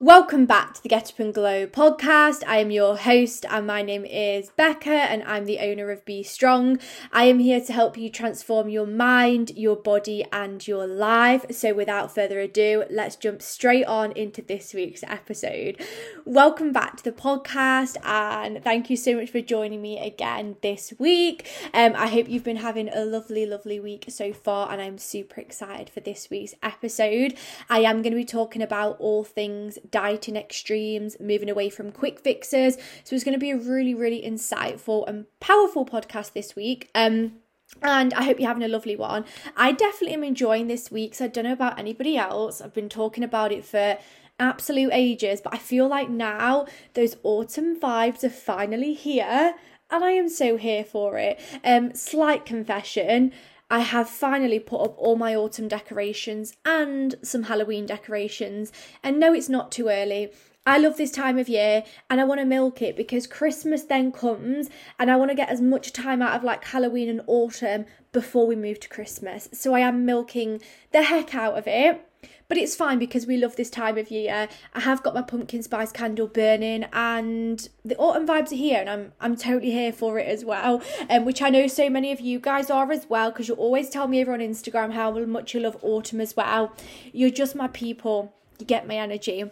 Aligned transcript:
Welcome 0.00 0.46
back 0.46 0.74
to 0.74 0.82
the 0.84 0.88
Get 0.88 1.10
Up 1.10 1.18
and 1.18 1.34
Glow 1.34 1.66
podcast. 1.66 2.44
I 2.46 2.58
am 2.58 2.70
your 2.70 2.96
host, 2.96 3.44
and 3.50 3.66
my 3.66 3.82
name 3.82 4.04
is 4.04 4.48
Becca, 4.50 4.92
and 4.92 5.24
I'm 5.24 5.44
the 5.44 5.58
owner 5.58 5.90
of 5.90 6.04
Be 6.04 6.22
Strong. 6.22 6.78
I 7.12 7.24
am 7.24 7.40
here 7.40 7.60
to 7.60 7.72
help 7.72 7.98
you 7.98 8.08
transform 8.08 8.68
your 8.68 8.86
mind, 8.86 9.50
your 9.56 9.74
body, 9.74 10.24
and 10.32 10.64
your 10.68 10.86
life. 10.86 11.46
So, 11.50 11.74
without 11.74 12.14
further 12.14 12.38
ado, 12.38 12.84
let's 12.88 13.16
jump 13.16 13.42
straight 13.42 13.86
on 13.86 14.12
into 14.12 14.40
this 14.40 14.72
week's 14.72 15.02
episode. 15.02 15.84
Welcome 16.24 16.72
back 16.72 16.96
to 16.98 17.02
the 17.02 17.10
podcast, 17.10 17.96
and 18.04 18.62
thank 18.62 18.90
you 18.90 18.96
so 18.96 19.16
much 19.16 19.30
for 19.30 19.40
joining 19.40 19.82
me 19.82 19.98
again 19.98 20.58
this 20.62 20.94
week. 21.00 21.50
Um, 21.74 21.94
I 21.96 22.06
hope 22.06 22.28
you've 22.28 22.44
been 22.44 22.58
having 22.58 22.88
a 22.88 23.04
lovely, 23.04 23.46
lovely 23.46 23.80
week 23.80 24.04
so 24.10 24.32
far, 24.32 24.70
and 24.70 24.80
I'm 24.80 24.98
super 24.98 25.40
excited 25.40 25.90
for 25.90 25.98
this 25.98 26.30
week's 26.30 26.54
episode. 26.62 27.34
I 27.68 27.80
am 27.80 28.00
going 28.02 28.12
to 28.12 28.16
be 28.16 28.24
talking 28.24 28.62
about 28.62 28.96
all 29.00 29.24
things 29.24 29.76
dieting 29.90 30.36
extremes, 30.36 31.16
moving 31.20 31.50
away 31.50 31.70
from 31.70 31.92
quick 31.92 32.20
fixes. 32.20 32.76
So 33.04 33.14
it's 33.14 33.24
going 33.24 33.34
to 33.34 33.38
be 33.38 33.50
a 33.50 33.56
really, 33.56 33.94
really 33.94 34.22
insightful 34.22 35.08
and 35.08 35.26
powerful 35.40 35.84
podcast 35.86 36.32
this 36.32 36.54
week. 36.56 36.90
Um, 36.94 37.34
and 37.82 38.14
I 38.14 38.22
hope 38.22 38.40
you're 38.40 38.48
having 38.48 38.62
a 38.62 38.68
lovely 38.68 38.96
one. 38.96 39.24
I 39.56 39.72
definitely 39.72 40.14
am 40.14 40.24
enjoying 40.24 40.68
this 40.68 40.90
week. 40.90 41.14
So 41.14 41.26
I 41.26 41.28
don't 41.28 41.44
know 41.44 41.52
about 41.52 41.78
anybody 41.78 42.16
else. 42.16 42.60
I've 42.60 42.74
been 42.74 42.88
talking 42.88 43.22
about 43.22 43.52
it 43.52 43.64
for 43.64 43.98
absolute 44.40 44.90
ages, 44.92 45.40
but 45.40 45.54
I 45.54 45.58
feel 45.58 45.88
like 45.88 46.08
now 46.08 46.66
those 46.94 47.16
autumn 47.22 47.78
vibes 47.78 48.24
are 48.24 48.30
finally 48.30 48.94
here, 48.94 49.54
and 49.90 50.04
I 50.04 50.12
am 50.12 50.28
so 50.28 50.56
here 50.56 50.84
for 50.84 51.18
it. 51.18 51.40
Um, 51.64 51.94
slight 51.94 52.46
confession. 52.46 53.32
I 53.70 53.80
have 53.80 54.08
finally 54.08 54.58
put 54.58 54.82
up 54.82 54.94
all 54.96 55.16
my 55.16 55.34
autumn 55.34 55.68
decorations 55.68 56.54
and 56.64 57.14
some 57.22 57.44
Halloween 57.44 57.84
decorations. 57.84 58.72
And 59.02 59.20
no, 59.20 59.34
it's 59.34 59.48
not 59.48 59.70
too 59.70 59.88
early. 59.88 60.30
I 60.66 60.78
love 60.78 60.96
this 60.96 61.10
time 61.10 61.38
of 61.38 61.48
year 61.48 61.84
and 62.10 62.20
I 62.20 62.24
want 62.24 62.40
to 62.40 62.44
milk 62.44 62.82
it 62.82 62.96
because 62.96 63.26
Christmas 63.26 63.84
then 63.84 64.12
comes 64.12 64.68
and 64.98 65.10
I 65.10 65.16
want 65.16 65.30
to 65.30 65.34
get 65.34 65.48
as 65.48 65.60
much 65.60 65.92
time 65.92 66.20
out 66.20 66.34
of 66.34 66.44
like 66.44 66.64
Halloween 66.64 67.08
and 67.08 67.22
autumn 67.26 67.86
before 68.12 68.46
we 68.46 68.56
move 68.56 68.80
to 68.80 68.88
Christmas. 68.88 69.48
So 69.52 69.74
I 69.74 69.80
am 69.80 70.04
milking 70.04 70.60
the 70.92 71.02
heck 71.02 71.34
out 71.34 71.56
of 71.56 71.66
it. 71.66 72.07
But 72.48 72.56
it's 72.56 72.74
fine 72.74 72.98
because 72.98 73.26
we 73.26 73.36
love 73.36 73.56
this 73.56 73.68
time 73.68 73.98
of 73.98 74.10
year. 74.10 74.48
I 74.74 74.80
have 74.80 75.02
got 75.02 75.14
my 75.14 75.20
pumpkin 75.22 75.62
spice 75.62 75.92
candle 75.92 76.26
burning 76.26 76.86
and 76.92 77.68
the 77.84 77.96
autumn 77.96 78.26
vibes 78.26 78.52
are 78.52 78.56
here 78.56 78.80
and 78.80 78.88
I'm 78.88 79.12
I'm 79.20 79.36
totally 79.36 79.70
here 79.70 79.92
for 79.92 80.18
it 80.18 80.26
as 80.26 80.44
well. 80.44 80.82
Um, 81.10 81.26
which 81.26 81.42
I 81.42 81.50
know 81.50 81.66
so 81.66 81.90
many 81.90 82.10
of 82.10 82.20
you 82.20 82.40
guys 82.40 82.70
are 82.70 82.90
as 82.90 83.06
well 83.08 83.30
because 83.30 83.48
you 83.48 83.54
always 83.54 83.90
tell 83.90 84.08
me 84.08 84.22
over 84.22 84.32
on 84.32 84.40
Instagram 84.40 84.92
how 84.92 85.10
much 85.26 85.52
you 85.52 85.60
love 85.60 85.76
autumn 85.82 86.20
as 86.20 86.34
well. 86.34 86.72
You're 87.12 87.30
just 87.30 87.54
my 87.54 87.68
people. 87.68 88.32
You 88.58 88.66
get 88.66 88.88
my 88.88 88.96
energy. 88.96 89.44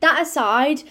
That 0.00 0.20
aside, 0.20 0.82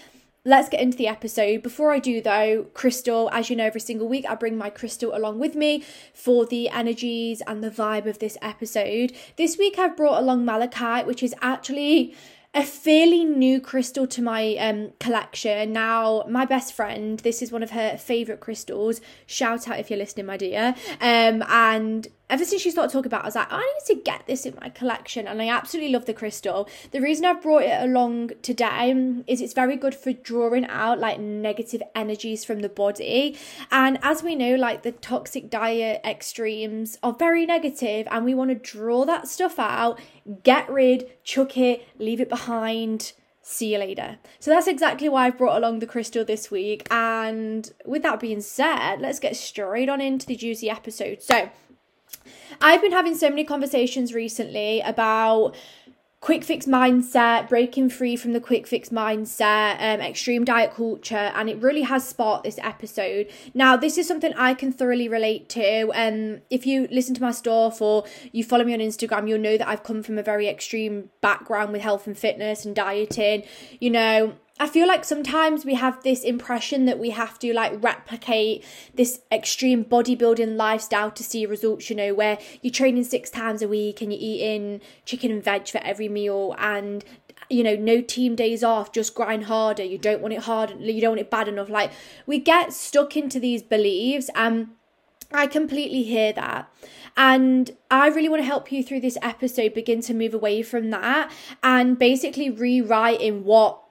let's 0.50 0.68
get 0.68 0.80
into 0.80 0.98
the 0.98 1.06
episode. 1.06 1.62
Before 1.62 1.92
I 1.92 2.00
do, 2.00 2.20
though, 2.20 2.66
crystal, 2.74 3.30
as 3.32 3.48
you 3.48 3.56
know, 3.56 3.66
every 3.66 3.80
single 3.80 4.08
week 4.08 4.26
I 4.28 4.34
bring 4.34 4.58
my 4.58 4.68
crystal 4.68 5.16
along 5.16 5.38
with 5.38 5.54
me 5.54 5.84
for 6.12 6.44
the 6.44 6.68
energies 6.68 7.40
and 7.46 7.62
the 7.62 7.70
vibe 7.70 8.06
of 8.06 8.18
this 8.18 8.36
episode. 8.42 9.12
This 9.36 9.56
week 9.56 9.78
I've 9.78 9.96
brought 9.96 10.20
along 10.20 10.44
malachite, 10.44 11.06
which 11.06 11.22
is 11.22 11.36
actually 11.40 12.16
a 12.52 12.64
fairly 12.64 13.24
new 13.24 13.60
crystal 13.60 14.08
to 14.08 14.20
my 14.20 14.56
um, 14.56 14.90
collection. 14.98 15.72
Now, 15.72 16.24
my 16.28 16.44
best 16.46 16.74
friend, 16.74 17.20
this 17.20 17.42
is 17.42 17.52
one 17.52 17.62
of 17.62 17.70
her 17.70 17.96
favourite 17.96 18.40
crystals. 18.40 19.00
Shout 19.26 19.68
out 19.68 19.78
if 19.78 19.88
you're 19.88 20.00
listening, 20.00 20.26
my 20.26 20.36
dear. 20.36 20.74
Um, 21.00 21.44
and 21.48 22.08
ever 22.30 22.44
since 22.44 22.62
she 22.62 22.70
started 22.70 22.92
talking 22.92 23.08
about 23.08 23.22
it, 23.22 23.24
I 23.24 23.26
was 23.26 23.34
like, 23.34 23.52
I 23.52 23.58
need 23.60 23.94
to 23.94 24.02
get 24.02 24.26
this 24.26 24.46
in 24.46 24.56
my 24.60 24.68
collection. 24.70 25.26
And 25.26 25.42
I 25.42 25.48
absolutely 25.48 25.92
love 25.92 26.06
the 26.06 26.14
crystal. 26.14 26.68
The 26.92 27.00
reason 27.00 27.24
I've 27.24 27.42
brought 27.42 27.64
it 27.64 27.82
along 27.82 28.30
today 28.42 29.22
is 29.26 29.40
it's 29.40 29.52
very 29.52 29.76
good 29.76 29.94
for 29.94 30.12
drawing 30.12 30.64
out 30.66 30.98
like 30.98 31.18
negative 31.18 31.82
energies 31.94 32.44
from 32.44 32.60
the 32.60 32.68
body. 32.68 33.36
And 33.70 33.98
as 34.02 34.22
we 34.22 34.36
know, 34.36 34.54
like 34.54 34.82
the 34.82 34.92
toxic 34.92 35.50
diet 35.50 36.00
extremes 36.04 36.98
are 37.02 37.12
very 37.12 37.44
negative, 37.44 38.06
and 38.10 38.24
we 38.24 38.34
want 38.34 38.50
to 38.50 38.54
draw 38.54 39.04
that 39.04 39.28
stuff 39.28 39.58
out, 39.58 40.00
get 40.42 40.70
rid, 40.70 41.10
chuck 41.24 41.58
it, 41.58 41.86
leave 41.98 42.20
it 42.20 42.28
behind 42.28 43.12
see 43.42 43.72
you 43.72 43.78
later. 43.78 44.18
So 44.38 44.50
that's 44.50 44.68
exactly 44.68 45.08
why 45.08 45.26
I've 45.26 45.38
brought 45.38 45.56
along 45.56 45.80
the 45.80 45.86
crystal 45.86 46.24
this 46.24 46.50
week. 46.50 46.86
And 46.90 47.70
with 47.84 48.02
that 48.02 48.20
being 48.20 48.40
said, 48.42 48.96
let's 49.00 49.18
get 49.18 49.34
straight 49.34 49.88
on 49.88 50.00
into 50.00 50.26
the 50.26 50.36
juicy 50.36 50.70
episode. 50.70 51.22
So, 51.22 51.50
I've 52.60 52.82
been 52.82 52.92
having 52.92 53.16
so 53.16 53.28
many 53.28 53.44
conversations 53.44 54.12
recently 54.12 54.80
about 54.80 55.54
quick 56.20 56.44
fix 56.44 56.66
mindset, 56.66 57.48
breaking 57.48 57.88
free 57.88 58.14
from 58.14 58.34
the 58.34 58.40
quick 58.40 58.66
fix 58.66 58.90
mindset, 58.90 59.76
um, 59.76 60.00
extreme 60.00 60.44
diet 60.44 60.74
culture, 60.74 61.16
and 61.16 61.48
it 61.48 61.56
really 61.62 61.82
has 61.82 62.06
sparked 62.06 62.44
this 62.44 62.58
episode. 62.62 63.26
Now, 63.54 63.76
this 63.76 63.96
is 63.96 64.06
something 64.06 64.34
I 64.34 64.52
can 64.52 64.70
thoroughly 64.70 65.08
relate 65.08 65.48
to. 65.50 65.90
Um, 65.94 66.42
if 66.50 66.66
you 66.66 66.88
listen 66.90 67.14
to 67.14 67.22
my 67.22 67.32
stuff 67.32 67.80
or 67.80 68.04
you 68.32 68.44
follow 68.44 68.64
me 68.64 68.74
on 68.74 68.80
Instagram, 68.80 69.28
you'll 69.28 69.38
know 69.38 69.56
that 69.56 69.66
I've 69.66 69.82
come 69.82 70.02
from 70.02 70.18
a 70.18 70.22
very 70.22 70.46
extreme 70.46 71.08
background 71.22 71.72
with 71.72 71.80
health 71.80 72.06
and 72.06 72.16
fitness 72.16 72.66
and 72.66 72.76
dieting. 72.76 73.44
You 73.80 73.90
know, 73.90 74.34
I 74.60 74.66
feel 74.66 74.86
like 74.86 75.06
sometimes 75.06 75.64
we 75.64 75.72
have 75.72 76.02
this 76.02 76.22
impression 76.22 76.84
that 76.84 76.98
we 76.98 77.10
have 77.10 77.38
to 77.38 77.54
like 77.54 77.82
replicate 77.82 78.62
this 78.94 79.22
extreme 79.32 79.86
bodybuilding 79.86 80.54
lifestyle 80.54 81.10
to 81.12 81.24
see 81.24 81.46
results, 81.46 81.88
you 81.88 81.96
know, 81.96 82.12
where 82.12 82.38
you're 82.60 82.70
training 82.70 83.04
six 83.04 83.30
times 83.30 83.62
a 83.62 83.68
week 83.68 84.02
and 84.02 84.12
you're 84.12 84.20
eating 84.20 84.82
chicken 85.06 85.30
and 85.30 85.42
veg 85.42 85.66
for 85.66 85.78
every 85.78 86.10
meal 86.10 86.54
and 86.58 87.06
you 87.48 87.64
know, 87.64 87.74
no 87.74 88.02
team 88.02 88.36
days 88.36 88.62
off, 88.62 88.92
just 88.92 89.14
grind 89.14 89.44
harder. 89.44 89.82
You 89.82 89.96
don't 89.96 90.20
want 90.20 90.34
it 90.34 90.40
hard, 90.40 90.76
you 90.78 91.00
don't 91.00 91.12
want 91.12 91.20
it 91.20 91.30
bad 91.30 91.48
enough. 91.48 91.70
Like 91.70 91.90
we 92.26 92.38
get 92.38 92.74
stuck 92.74 93.16
into 93.16 93.40
these 93.40 93.62
beliefs 93.62 94.28
and 94.34 94.68
I 95.32 95.46
completely 95.46 96.02
hear 96.02 96.34
that. 96.34 96.70
And 97.16 97.70
I 97.90 98.08
really 98.08 98.28
want 98.28 98.42
to 98.42 98.46
help 98.46 98.70
you 98.70 98.84
through 98.84 99.00
this 99.00 99.16
episode 99.22 99.72
begin 99.72 100.02
to 100.02 100.12
move 100.12 100.34
away 100.34 100.62
from 100.62 100.90
that 100.90 101.32
and 101.62 101.98
basically 101.98 102.50
rewriting 102.50 103.44
what 103.44 103.82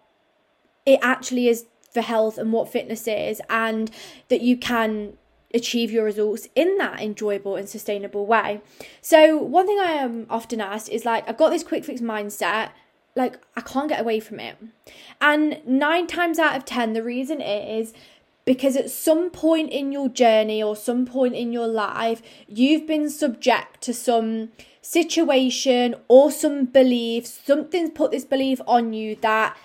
it 0.89 0.99
actually 1.03 1.47
is 1.47 1.65
for 1.93 2.01
health 2.01 2.37
and 2.37 2.51
what 2.51 2.71
fitness 2.71 3.07
is, 3.07 3.41
and 3.49 3.91
that 4.29 4.41
you 4.41 4.57
can 4.57 5.13
achieve 5.53 5.91
your 5.91 6.03
results 6.03 6.47
in 6.55 6.77
that 6.77 6.99
enjoyable 6.99 7.55
and 7.55 7.67
sustainable 7.69 8.25
way. 8.25 8.61
So, 9.01 9.37
one 9.37 9.67
thing 9.67 9.79
I 9.79 9.91
am 9.91 10.25
often 10.29 10.61
asked 10.61 10.89
is 10.89 11.05
like, 11.05 11.27
I've 11.29 11.37
got 11.37 11.49
this 11.49 11.63
quick 11.63 11.85
fix 11.85 12.01
mindset, 12.01 12.71
like, 13.15 13.39
I 13.55 13.61
can't 13.61 13.89
get 13.89 14.01
away 14.01 14.19
from 14.19 14.39
it. 14.39 14.57
And 15.21 15.61
nine 15.65 16.07
times 16.07 16.39
out 16.39 16.55
of 16.55 16.65
10, 16.65 16.93
the 16.93 17.03
reason 17.03 17.41
is 17.41 17.93
because 18.45 18.75
at 18.75 18.89
some 18.89 19.29
point 19.29 19.71
in 19.71 19.91
your 19.91 20.09
journey 20.09 20.63
or 20.63 20.75
some 20.75 21.05
point 21.05 21.35
in 21.35 21.53
your 21.53 21.67
life, 21.67 22.21
you've 22.47 22.87
been 22.87 23.09
subject 23.09 23.81
to 23.81 23.93
some 23.93 24.49
situation 24.81 25.93
or 26.07 26.31
some 26.31 26.65
belief, 26.65 27.27
something's 27.27 27.91
put 27.91 28.09
this 28.09 28.25
belief 28.25 28.59
on 28.65 28.93
you 28.93 29.15
that 29.17 29.55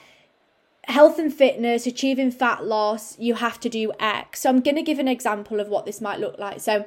health 0.89 1.19
and 1.19 1.33
fitness, 1.33 1.87
achieving 1.87 2.31
fat 2.31 2.65
loss, 2.65 3.19
you 3.19 3.35
have 3.35 3.59
to 3.61 3.69
do 3.69 3.93
X. 3.99 4.41
So 4.41 4.51
I'm 4.51 4.61
going 4.61 4.77
to 4.77 4.83
give 4.83 4.99
an 4.99 5.09
example 5.09 5.61
of 5.61 5.69
what 5.69 5.87
this 5.87 6.01
might 6.01 6.21
look 6.21 6.39
like. 6.39 6.61
So 6.61 6.87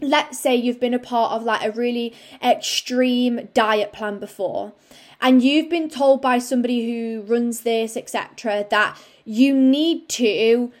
let's 0.00 0.38
say 0.38 0.54
you've 0.54 0.80
been 0.80 0.94
a 0.94 0.98
part 0.98 1.32
of 1.32 1.42
like 1.44 1.64
a 1.64 1.70
really 1.70 2.14
extreme 2.42 3.48
diet 3.54 3.92
plan 3.92 4.18
before 4.18 4.72
and 5.20 5.42
you've 5.42 5.70
been 5.70 5.88
told 5.88 6.20
by 6.20 6.38
somebody 6.38 6.86
who 6.90 7.22
runs 7.22 7.60
this 7.60 7.96
etc 7.96 8.66
that 8.70 8.98
you 9.24 9.54
need 9.54 10.08
to 10.08 10.72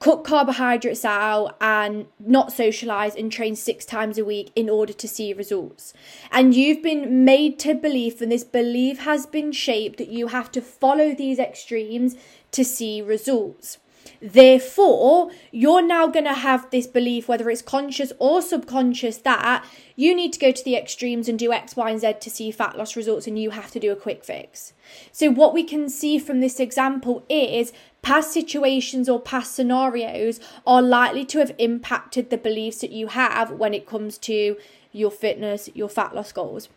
cut 0.00 0.24
carbohydrates 0.24 1.04
out 1.04 1.56
and 1.60 2.06
not 2.18 2.52
socialize 2.52 3.14
and 3.14 3.30
train 3.30 3.54
six 3.54 3.84
times 3.84 4.16
a 4.16 4.24
week 4.24 4.50
in 4.56 4.68
order 4.68 4.94
to 4.94 5.06
see 5.06 5.32
results. 5.34 5.92
And 6.32 6.54
you've 6.54 6.82
been 6.82 7.24
made 7.24 7.58
to 7.60 7.74
believe, 7.74 8.20
and 8.22 8.32
this 8.32 8.42
belief 8.42 9.00
has 9.00 9.26
been 9.26 9.52
shaped 9.52 9.98
that 9.98 10.08
you 10.08 10.28
have 10.28 10.50
to 10.52 10.62
follow 10.62 11.14
these 11.14 11.38
extremes 11.38 12.16
to 12.52 12.64
see 12.64 13.02
results. 13.02 13.78
Therefore, 14.22 15.30
you're 15.50 15.86
now 15.86 16.06
going 16.06 16.24
to 16.24 16.34
have 16.34 16.70
this 16.70 16.86
belief, 16.86 17.26
whether 17.26 17.48
it's 17.48 17.62
conscious 17.62 18.12
or 18.18 18.42
subconscious, 18.42 19.18
that 19.18 19.64
you 19.96 20.14
need 20.14 20.32
to 20.34 20.38
go 20.38 20.52
to 20.52 20.64
the 20.64 20.76
extremes 20.76 21.28
and 21.28 21.38
do 21.38 21.52
X, 21.52 21.74
Y, 21.74 21.90
and 21.90 22.00
Z 22.00 22.14
to 22.20 22.30
see 22.30 22.50
fat 22.50 22.76
loss 22.76 22.96
results, 22.96 23.26
and 23.26 23.38
you 23.38 23.50
have 23.50 23.70
to 23.70 23.80
do 23.80 23.92
a 23.92 23.96
quick 23.96 24.24
fix. 24.24 24.74
So, 25.10 25.30
what 25.30 25.54
we 25.54 25.64
can 25.64 25.88
see 25.88 26.18
from 26.18 26.40
this 26.40 26.60
example 26.60 27.24
is 27.30 27.72
past 28.02 28.32
situations 28.32 29.08
or 29.08 29.20
past 29.20 29.54
scenarios 29.54 30.40
are 30.66 30.82
likely 30.82 31.24
to 31.26 31.38
have 31.38 31.54
impacted 31.58 32.30
the 32.30 32.38
beliefs 32.38 32.80
that 32.80 32.90
you 32.90 33.08
have 33.08 33.50
when 33.50 33.74
it 33.74 33.86
comes 33.86 34.18
to 34.18 34.56
your 34.92 35.10
fitness, 35.10 35.68
your 35.74 35.88
fat 35.88 36.14
loss 36.14 36.32
goals. 36.32 36.68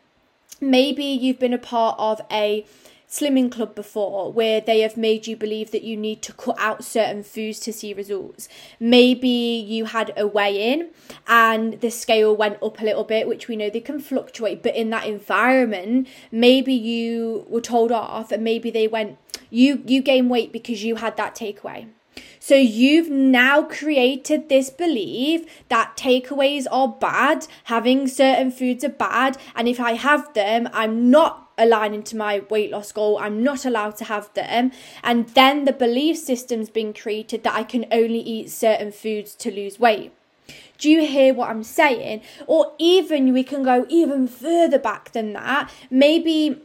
Maybe 0.62 1.06
you've 1.06 1.40
been 1.40 1.54
a 1.54 1.58
part 1.58 1.96
of 1.98 2.22
a 2.32 2.66
Slimming 3.14 3.52
Club 3.52 3.76
before 3.76 4.34
where 4.34 4.60
they 4.60 4.80
have 4.80 4.98
made 4.98 5.28
you 5.28 5.38
believe 5.38 5.70
that 5.70 5.84
you 5.84 5.96
need 5.96 6.24
to 6.24 6.34
cut 6.34 6.56
out 6.58 6.84
certain 6.84 7.22
foods 7.22 7.60
to 7.60 7.72
see 7.72 7.94
results. 7.94 8.50
Maybe 8.80 9.28
you 9.28 9.86
had 9.86 10.12
a 10.18 10.26
weigh 10.26 10.74
in 10.74 10.90
and 11.28 11.80
the 11.82 11.92
scale 11.92 12.36
went 12.36 12.58
up 12.64 12.82
a 12.82 12.84
little 12.84 13.04
bit, 13.04 13.28
which 13.28 13.48
we 13.48 13.56
know 13.56 13.70
they 13.70 13.82
can 13.82 14.00
fluctuate, 14.00 14.64
but 14.64 14.76
in 14.76 14.90
that 14.90 15.06
environment, 15.06 16.08
maybe 16.32 16.74
you 16.74 17.46
were 17.48 17.62
told 17.62 17.92
off 17.92 18.32
and 18.32 18.44
maybe 18.44 18.72
they 18.72 18.88
went, 18.88 19.20
you, 19.52 19.84
you 19.86 20.02
gain 20.02 20.28
weight 20.28 20.52
because 20.52 20.84
you 20.84 20.96
had 20.96 21.16
that 21.18 21.36
takeaway. 21.36 21.88
So 22.40 22.56
you've 22.56 23.10
now 23.10 23.62
created 23.64 24.50
this 24.50 24.72
belief 24.72 25.46
that 25.70 25.96
takeaways 25.96 26.66
are 26.72 26.88
bad, 26.88 27.48
having 27.66 28.08
certain 28.08 28.52
foods 28.52 28.84
are 28.84 28.90
bad, 28.90 29.38
and 29.56 29.68
if 29.68 29.80
I 29.80 29.94
have 29.94 30.34
them, 30.34 30.68
I'm 30.74 31.10
not 31.10 31.43
aligning 31.58 32.04
to 32.04 32.18
my 32.18 32.40
weight 32.50 32.72
loss 32.72 32.92
goal. 32.92 33.18
I'm 33.20 33.44
not 33.44 33.66
allowed 33.66 33.98
to 33.98 34.06
have 34.06 34.34
them. 34.34 34.72
And 35.04 35.28
then 35.30 35.66
the 35.66 35.74
belief 35.74 36.18
system's 36.18 36.70
been 36.70 36.94
created 36.94 37.44
that 37.44 37.56
I 37.56 37.64
can 37.64 37.86
only 37.92 38.20
eat 38.20 38.50
certain 38.50 38.92
foods 38.92 39.36
to 39.36 39.52
lose 39.52 39.80
weight. 39.80 40.12
Do 40.78 40.90
you 40.90 41.06
hear 41.06 41.34
what 41.34 41.50
I'm 41.50 41.64
saying? 41.64 42.22
Or 42.48 42.74
even 42.78 43.32
we 43.32 43.44
can 43.44 43.64
go 43.64 43.86
even 43.88 44.28
further 44.28 44.80
back 44.80 45.12
than 45.12 45.34
that. 45.34 45.72
Maybe 45.90 46.62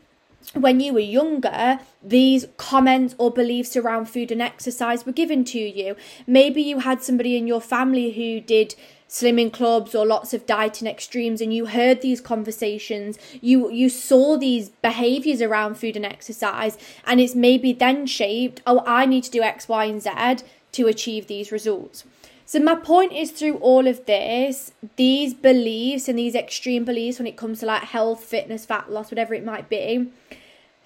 when 0.54 0.80
you 0.80 0.94
were 0.94 1.00
younger, 1.00 1.80
these 2.02 2.46
comments 2.56 3.14
or 3.18 3.30
beliefs 3.30 3.76
around 3.76 4.06
food 4.06 4.30
and 4.30 4.40
exercise 4.40 5.04
were 5.04 5.12
given 5.12 5.44
to 5.44 5.58
you. 5.58 5.96
Maybe 6.26 6.62
you 6.62 6.80
had 6.80 7.02
somebody 7.02 7.36
in 7.36 7.46
your 7.46 7.60
family 7.60 8.12
who 8.12 8.40
did 8.40 8.74
slimming 9.08 9.52
clubs 9.52 9.94
or 9.94 10.06
lots 10.06 10.34
of 10.34 10.46
dieting 10.46 10.86
extremes 10.86 11.40
and 11.40 11.52
you 11.52 11.66
heard 11.66 12.02
these 12.02 12.20
conversations 12.20 13.18
you 13.40 13.70
you 13.70 13.88
saw 13.88 14.36
these 14.36 14.68
behaviors 14.68 15.40
around 15.40 15.76
food 15.76 15.96
and 15.96 16.04
exercise 16.04 16.76
and 17.06 17.18
it's 17.18 17.34
maybe 17.34 17.72
then 17.72 18.06
shaped 18.06 18.60
oh 18.66 18.82
i 18.86 19.06
need 19.06 19.24
to 19.24 19.30
do 19.30 19.40
x 19.40 19.66
y 19.66 19.86
and 19.86 20.02
z 20.02 20.44
to 20.72 20.86
achieve 20.86 21.26
these 21.26 21.50
results 21.50 22.04
so 22.48 22.58
my 22.58 22.74
point 22.74 23.12
is 23.12 23.30
through 23.30 23.56
all 23.56 23.86
of 23.86 24.06
this 24.06 24.72
these 24.96 25.34
beliefs 25.34 26.08
and 26.08 26.18
these 26.18 26.34
extreme 26.34 26.84
beliefs 26.84 27.18
when 27.18 27.26
it 27.26 27.36
comes 27.36 27.60
to 27.60 27.66
like 27.66 27.82
health 27.82 28.24
fitness 28.24 28.64
fat 28.64 28.90
loss 28.90 29.10
whatever 29.10 29.34
it 29.34 29.44
might 29.44 29.68
be 29.68 30.08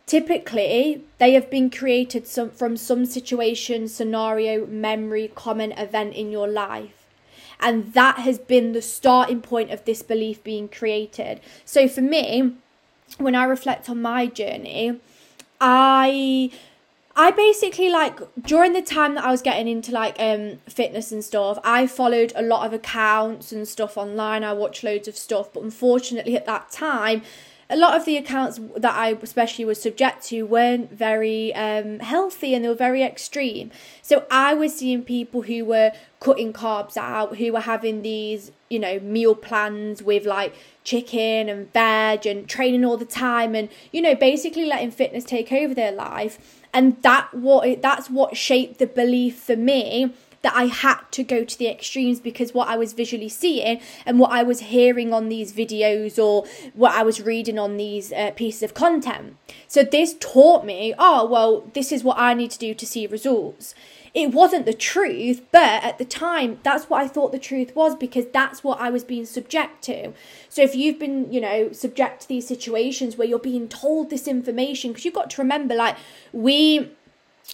typically 0.06 1.04
they 1.18 1.34
have 1.34 1.48
been 1.48 1.70
created 1.70 2.26
some, 2.26 2.50
from 2.50 2.76
some 2.76 3.06
situation 3.06 3.86
scenario 3.86 4.66
memory 4.66 5.30
common 5.34 5.70
event 5.72 6.14
in 6.14 6.32
your 6.32 6.48
life 6.48 7.02
and 7.62 7.94
that 7.94 8.18
has 8.18 8.38
been 8.38 8.72
the 8.72 8.82
starting 8.82 9.40
point 9.40 9.70
of 9.70 9.84
this 9.84 10.02
belief 10.02 10.42
being 10.42 10.68
created. 10.68 11.40
So 11.64 11.86
for 11.88 12.00
me, 12.00 12.54
when 13.18 13.36
I 13.36 13.44
reflect 13.44 13.88
on 13.88 14.02
my 14.02 14.26
journey, 14.26 14.98
I 15.60 16.50
I 17.14 17.30
basically 17.30 17.90
like 17.90 18.18
during 18.42 18.72
the 18.72 18.82
time 18.82 19.14
that 19.16 19.24
I 19.24 19.30
was 19.30 19.42
getting 19.42 19.68
into 19.68 19.92
like 19.92 20.16
um 20.18 20.58
fitness 20.68 21.12
and 21.12 21.24
stuff, 21.24 21.58
I 21.64 21.86
followed 21.86 22.32
a 22.34 22.42
lot 22.42 22.66
of 22.66 22.72
accounts 22.72 23.52
and 23.52 23.66
stuff 23.68 23.96
online. 23.96 24.44
I 24.44 24.52
watched 24.52 24.82
loads 24.82 25.08
of 25.08 25.16
stuff, 25.16 25.52
but 25.52 25.62
unfortunately 25.62 26.36
at 26.36 26.46
that 26.46 26.70
time 26.70 27.22
a 27.72 27.76
lot 27.76 27.96
of 27.96 28.04
the 28.04 28.18
accounts 28.18 28.60
that 28.76 28.94
I 28.94 29.16
especially 29.22 29.64
was 29.64 29.80
subject 29.80 30.24
to 30.24 30.42
weren't 30.42 30.92
very 30.92 31.54
um, 31.54 32.00
healthy 32.00 32.54
and 32.54 32.62
they 32.62 32.68
were 32.68 32.74
very 32.74 33.02
extreme. 33.02 33.70
So 34.02 34.26
I 34.30 34.52
was 34.52 34.76
seeing 34.76 35.02
people 35.02 35.42
who 35.42 35.64
were 35.64 35.92
cutting 36.20 36.52
carbs 36.52 36.98
out, 36.98 37.38
who 37.38 37.50
were 37.54 37.60
having 37.60 38.02
these, 38.02 38.52
you 38.68 38.78
know, 38.78 39.00
meal 39.00 39.34
plans 39.34 40.02
with 40.02 40.26
like 40.26 40.54
chicken 40.84 41.48
and 41.48 41.72
veg 41.72 42.26
and 42.26 42.46
training 42.46 42.84
all 42.84 42.98
the 42.98 43.06
time 43.06 43.54
and, 43.54 43.70
you 43.90 44.02
know, 44.02 44.14
basically 44.14 44.66
letting 44.66 44.90
fitness 44.90 45.24
take 45.24 45.50
over 45.50 45.72
their 45.72 45.92
life. 45.92 46.61
And 46.74 47.00
that 47.02 47.34
what 47.34 47.82
that's 47.82 48.08
what 48.08 48.36
shaped 48.36 48.78
the 48.78 48.86
belief 48.86 49.36
for 49.36 49.56
me 49.56 50.12
that 50.42 50.54
I 50.54 50.64
had 50.64 51.00
to 51.12 51.22
go 51.22 51.44
to 51.44 51.58
the 51.58 51.68
extremes 51.68 52.20
because 52.20 52.52
what 52.52 52.68
I 52.68 52.76
was 52.76 52.92
visually 52.92 53.28
seeing 53.28 53.80
and 54.04 54.18
what 54.18 54.32
I 54.32 54.42
was 54.42 54.60
hearing 54.60 55.12
on 55.12 55.28
these 55.28 55.52
videos 55.52 56.22
or 56.22 56.44
what 56.74 56.92
I 56.92 57.02
was 57.02 57.20
reading 57.20 57.58
on 57.58 57.76
these 57.76 58.12
uh, 58.12 58.32
pieces 58.32 58.62
of 58.62 58.74
content. 58.74 59.36
So 59.68 59.84
this 59.84 60.16
taught 60.18 60.66
me, 60.66 60.94
oh, 60.98 61.26
well, 61.26 61.70
this 61.74 61.92
is 61.92 62.04
what 62.04 62.18
I 62.18 62.34
need 62.34 62.50
to 62.50 62.58
do 62.58 62.74
to 62.74 62.86
see 62.86 63.06
results. 63.06 63.74
It 64.14 64.32
wasn't 64.32 64.66
the 64.66 64.74
truth, 64.74 65.40
but 65.52 65.82
at 65.82 65.96
the 65.96 66.04
time, 66.04 66.60
that's 66.62 66.90
what 66.90 67.02
I 67.02 67.08
thought 67.08 67.32
the 67.32 67.38
truth 67.38 67.74
was 67.74 67.96
because 67.96 68.26
that's 68.26 68.62
what 68.62 68.78
I 68.78 68.90
was 68.90 69.04
being 69.04 69.24
subject 69.24 69.82
to. 69.84 70.12
So 70.50 70.60
if 70.60 70.74
you've 70.74 70.98
been, 70.98 71.32
you 71.32 71.40
know, 71.40 71.72
subject 71.72 72.22
to 72.22 72.28
these 72.28 72.46
situations 72.46 73.16
where 73.16 73.26
you're 73.26 73.38
being 73.38 73.68
told 73.68 74.10
this 74.10 74.28
information, 74.28 74.90
because 74.90 75.06
you've 75.06 75.14
got 75.14 75.30
to 75.30 75.42
remember, 75.42 75.74
like, 75.74 75.96
we 76.32 76.90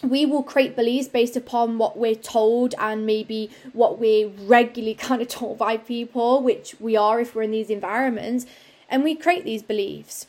we 0.02 0.26
will 0.26 0.42
create 0.42 0.76
beliefs 0.76 1.08
based 1.08 1.36
upon 1.36 1.78
what 1.78 1.96
we're 1.96 2.14
told 2.14 2.74
and 2.78 3.06
maybe 3.06 3.50
what 3.72 3.98
we're 3.98 4.28
regularly 4.28 4.94
kind 5.08 5.22
of 5.22 5.28
told 5.28 5.58
by 5.58 5.76
people, 5.76 6.42
which 6.42 6.74
we 6.80 6.96
are 6.96 7.20
if 7.20 7.34
we're 7.34 7.42
in 7.42 7.52
these 7.52 7.70
environments, 7.70 8.46
and 8.88 9.04
we 9.04 9.14
create 9.14 9.44
these 9.44 9.62
beliefs. 9.62 10.26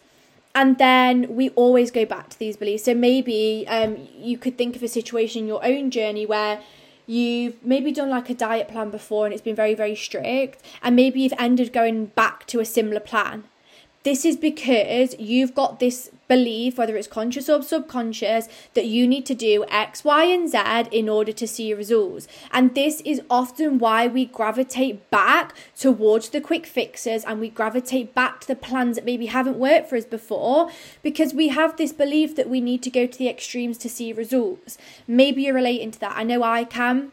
And 0.55 0.77
then 0.77 1.35
we 1.35 1.49
always 1.51 1.91
go 1.91 2.05
back 2.05 2.29
to 2.29 2.39
these 2.39 2.57
beliefs. 2.57 2.83
So 2.85 2.93
maybe 2.93 3.65
um, 3.67 4.07
you 4.17 4.37
could 4.37 4.57
think 4.57 4.75
of 4.75 4.83
a 4.83 4.87
situation 4.87 5.43
in 5.43 5.47
your 5.47 5.63
own 5.63 5.91
journey 5.91 6.25
where 6.25 6.59
you've 7.05 7.63
maybe 7.63 7.91
done 7.91 8.09
like 8.09 8.29
a 8.29 8.33
diet 8.33 8.67
plan 8.67 8.89
before 8.89 9.25
and 9.25 9.33
it's 9.33 9.41
been 9.41 9.55
very, 9.55 9.73
very 9.73 9.95
strict, 9.95 10.61
and 10.83 10.95
maybe 10.95 11.21
you've 11.21 11.33
ended 11.39 11.73
going 11.73 12.07
back 12.07 12.45
to 12.47 12.59
a 12.59 12.65
similar 12.65 12.99
plan. 12.99 13.43
This 14.03 14.23
is 14.23 14.37
because 14.37 15.13
you've 15.19 15.53
got 15.53 15.79
this 15.79 16.09
belief, 16.29 16.77
whether 16.77 16.95
it's 16.95 17.07
conscious 17.07 17.49
or 17.49 17.61
subconscious, 17.61 18.47
that 18.73 18.85
you 18.85 19.05
need 19.05 19.25
to 19.25 19.35
do 19.35 19.65
X, 19.67 20.05
Y, 20.05 20.23
and 20.23 20.49
Z 20.49 20.57
in 20.97 21.09
order 21.09 21.33
to 21.33 21.45
see 21.45 21.73
results. 21.73 22.25
And 22.51 22.75
this 22.75 23.01
is 23.01 23.21
often 23.29 23.77
why 23.77 24.07
we 24.07 24.25
gravitate 24.25 25.09
back 25.09 25.53
towards 25.75 26.29
the 26.29 26.39
quick 26.39 26.65
fixes 26.65 27.25
and 27.25 27.41
we 27.41 27.49
gravitate 27.49 28.15
back 28.15 28.39
to 28.41 28.47
the 28.47 28.55
plans 28.55 28.95
that 28.95 29.03
maybe 29.03 29.25
haven't 29.25 29.59
worked 29.59 29.89
for 29.89 29.97
us 29.97 30.05
before 30.05 30.69
because 31.03 31.33
we 31.33 31.49
have 31.49 31.75
this 31.75 31.91
belief 31.91 32.37
that 32.37 32.49
we 32.49 32.61
need 32.61 32.81
to 32.83 32.89
go 32.89 33.05
to 33.05 33.17
the 33.17 33.27
extremes 33.27 33.77
to 33.79 33.89
see 33.89 34.13
results. 34.13 34.77
Maybe 35.07 35.43
you're 35.43 35.53
relating 35.53 35.91
to 35.91 35.99
that. 35.99 36.15
I 36.15 36.23
know 36.23 36.43
I 36.43 36.63
can. 36.63 37.11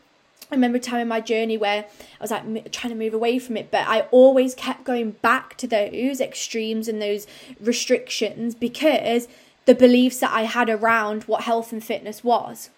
I 0.50 0.54
remember 0.54 0.78
a 0.78 0.80
time 0.80 1.00
in 1.00 1.08
my 1.08 1.20
journey 1.20 1.56
where 1.56 1.84
I 1.84 2.22
was 2.22 2.30
like 2.30 2.72
trying 2.72 2.92
to 2.92 2.98
move 2.98 3.14
away 3.14 3.38
from 3.38 3.56
it, 3.56 3.70
but 3.70 3.86
I 3.86 4.02
always 4.12 4.54
kept 4.54 4.84
going 4.84 5.12
back 5.12 5.56
to 5.58 5.66
those 5.66 6.20
extremes 6.20 6.86
and 6.86 7.02
those 7.02 7.26
restrictions 7.60 8.54
because 8.54 9.26
the 9.64 9.74
beliefs 9.74 10.20
that 10.20 10.30
I 10.32 10.42
had 10.42 10.70
around 10.70 11.24
what 11.24 11.42
health 11.42 11.72
and 11.72 11.82
fitness 11.82 12.22
was. 12.22 12.70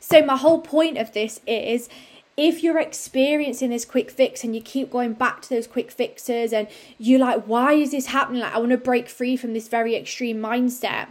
So, 0.00 0.22
my 0.22 0.36
whole 0.36 0.60
point 0.60 0.96
of 0.96 1.12
this 1.12 1.40
is 1.46 1.90
if 2.38 2.62
you're 2.62 2.80
experiencing 2.80 3.68
this 3.68 3.84
quick 3.84 4.10
fix 4.10 4.42
and 4.42 4.54
you 4.54 4.62
keep 4.62 4.90
going 4.90 5.12
back 5.12 5.42
to 5.42 5.50
those 5.50 5.66
quick 5.66 5.90
fixes 5.90 6.54
and 6.54 6.68
you're 6.96 7.20
like, 7.20 7.44
why 7.44 7.74
is 7.74 7.90
this 7.90 8.06
happening? 8.06 8.40
Like, 8.40 8.54
I 8.54 8.58
want 8.58 8.70
to 8.70 8.78
break 8.78 9.10
free 9.10 9.36
from 9.36 9.52
this 9.52 9.68
very 9.68 9.94
extreme 9.94 10.38
mindset. 10.38 11.08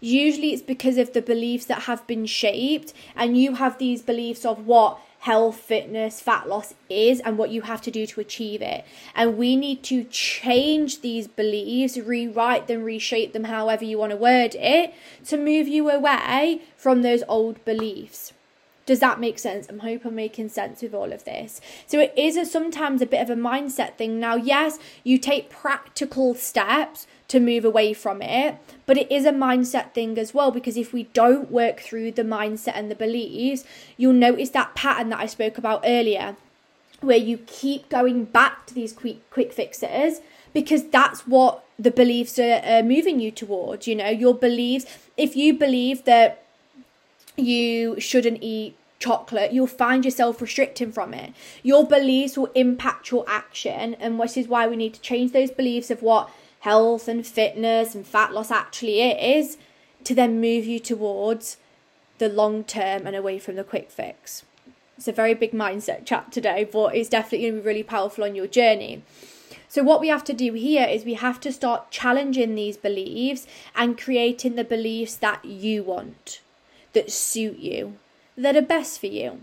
Usually, 0.00 0.52
it's 0.52 0.62
because 0.62 0.96
of 0.96 1.12
the 1.12 1.20
beliefs 1.20 1.64
that 1.64 1.82
have 1.82 2.06
been 2.06 2.26
shaped, 2.26 2.92
and 3.16 3.36
you 3.36 3.56
have 3.56 3.78
these 3.78 4.02
beliefs 4.02 4.44
of 4.44 4.64
what 4.64 5.00
health, 5.20 5.56
fitness, 5.56 6.20
fat 6.20 6.48
loss 6.48 6.74
is 6.88 7.20
and 7.20 7.36
what 7.36 7.50
you 7.50 7.62
have 7.62 7.82
to 7.82 7.90
do 7.90 8.06
to 8.06 8.20
achieve 8.20 8.62
it. 8.62 8.84
And 9.14 9.36
we 9.36 9.56
need 9.56 9.82
to 9.84 10.04
change 10.04 11.00
these 11.00 11.26
beliefs, 11.26 11.96
rewrite 11.96 12.68
them, 12.68 12.84
reshape 12.84 13.32
them, 13.32 13.44
however 13.44 13.84
you 13.84 13.98
want 13.98 14.10
to 14.10 14.16
word 14.16 14.54
it, 14.54 14.94
to 15.26 15.36
move 15.36 15.66
you 15.66 15.90
away 15.90 16.62
from 16.76 17.02
those 17.02 17.22
old 17.28 17.64
beliefs. 17.64 18.32
Does 18.86 19.00
that 19.00 19.20
make 19.20 19.38
sense? 19.38 19.66
I'm 19.68 19.80
hope 19.80 20.06
I'm 20.06 20.14
making 20.14 20.48
sense 20.48 20.80
with 20.80 20.94
all 20.94 21.12
of 21.12 21.24
this. 21.24 21.60
So 21.86 22.00
it 22.00 22.14
is 22.16 22.38
a, 22.38 22.46
sometimes 22.46 23.02
a 23.02 23.06
bit 23.06 23.20
of 23.20 23.28
a 23.28 23.36
mindset 23.36 23.96
thing. 23.96 24.18
Now, 24.18 24.36
yes, 24.36 24.78
you 25.04 25.18
take 25.18 25.50
practical 25.50 26.34
steps 26.34 27.06
to 27.28 27.40
move 27.40 27.64
away 27.64 27.92
from 27.92 28.22
it. 28.22 28.56
But 28.86 28.96
it 28.96 29.10
is 29.12 29.24
a 29.24 29.32
mindset 29.32 29.92
thing 29.92 30.18
as 30.18 30.34
well 30.34 30.50
because 30.50 30.76
if 30.76 30.92
we 30.92 31.04
don't 31.04 31.50
work 31.50 31.80
through 31.80 32.12
the 32.12 32.22
mindset 32.22 32.72
and 32.74 32.90
the 32.90 32.94
beliefs, 32.94 33.64
you'll 33.96 34.14
notice 34.14 34.50
that 34.50 34.74
pattern 34.74 35.10
that 35.10 35.20
I 35.20 35.26
spoke 35.26 35.58
about 35.58 35.82
earlier 35.84 36.36
where 37.00 37.18
you 37.18 37.38
keep 37.46 37.88
going 37.88 38.24
back 38.24 38.66
to 38.66 38.74
these 38.74 38.92
quick 38.92 39.30
quick 39.30 39.52
fixes 39.52 40.20
because 40.52 40.88
that's 40.88 41.28
what 41.28 41.64
the 41.78 41.92
beliefs 41.92 42.40
are, 42.40 42.60
are 42.64 42.82
moving 42.82 43.20
you 43.20 43.30
towards 43.30 43.86
you 43.86 43.94
know 43.94 44.08
your 44.08 44.34
beliefs 44.34 44.84
if 45.16 45.36
you 45.36 45.54
believe 45.54 46.04
that 46.06 46.42
you 47.36 47.98
shouldn't 48.00 48.42
eat 48.42 48.76
chocolate, 48.98 49.52
you'll 49.52 49.66
find 49.66 50.04
yourself 50.04 50.40
restricting 50.40 50.92
from 50.92 51.14
it. 51.14 51.32
Your 51.62 51.86
beliefs 51.86 52.36
will 52.36 52.50
impact 52.54 53.10
your 53.10 53.24
action, 53.28 53.94
and 53.94 54.20
this 54.20 54.36
is 54.36 54.48
why 54.48 54.66
we 54.66 54.76
need 54.76 54.94
to 54.94 55.00
change 55.00 55.32
those 55.32 55.50
beliefs 55.50 55.90
of 55.90 56.02
what 56.02 56.30
health 56.60 57.08
and 57.08 57.26
fitness 57.26 57.94
and 57.94 58.06
fat 58.06 58.32
loss 58.32 58.50
actually 58.50 59.00
is 59.00 59.56
to 60.04 60.14
then 60.14 60.40
move 60.40 60.64
you 60.64 60.78
towards 60.78 61.56
the 62.18 62.28
long 62.28 62.64
term 62.64 63.06
and 63.06 63.14
away 63.14 63.38
from 63.38 63.56
the 63.56 63.64
quick 63.64 63.90
fix. 63.90 64.44
It's 64.96 65.08
a 65.08 65.12
very 65.12 65.34
big 65.34 65.52
mindset 65.52 66.04
chat 66.04 66.32
today, 66.32 66.68
but 66.70 66.96
it's 66.96 67.08
definitely 67.08 67.48
going 67.48 67.54
to 67.54 67.62
be 67.62 67.66
really 67.66 67.82
powerful 67.84 68.24
on 68.24 68.34
your 68.34 68.48
journey. 68.48 69.02
So, 69.68 69.82
what 69.82 70.00
we 70.00 70.08
have 70.08 70.24
to 70.24 70.32
do 70.32 70.54
here 70.54 70.86
is 70.86 71.04
we 71.04 71.14
have 71.14 71.40
to 71.40 71.52
start 71.52 71.90
challenging 71.90 72.54
these 72.54 72.76
beliefs 72.76 73.46
and 73.76 74.00
creating 74.00 74.56
the 74.56 74.64
beliefs 74.64 75.14
that 75.16 75.44
you 75.44 75.82
want, 75.82 76.40
that 76.94 77.12
suit 77.12 77.58
you, 77.58 77.98
that 78.36 78.56
are 78.56 78.62
best 78.62 78.98
for 78.98 79.06
you. 79.06 79.42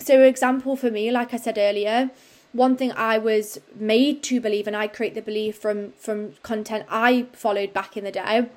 So, 0.00 0.22
example 0.22 0.76
for 0.76 0.90
me, 0.90 1.10
like 1.10 1.32
I 1.32 1.36
said 1.36 1.58
earlier, 1.58 2.10
one 2.52 2.76
thing 2.76 2.92
I 2.92 3.18
was 3.18 3.60
made 3.74 4.22
to 4.24 4.40
believe, 4.40 4.66
and 4.66 4.76
I 4.76 4.86
create 4.88 5.14
the 5.14 5.22
belief 5.22 5.58
from 5.58 5.92
from 5.92 6.32
content 6.42 6.86
I 6.88 7.26
followed 7.32 7.72
back 7.72 7.96
in 7.96 8.04
the 8.04 8.12
day, 8.12 8.48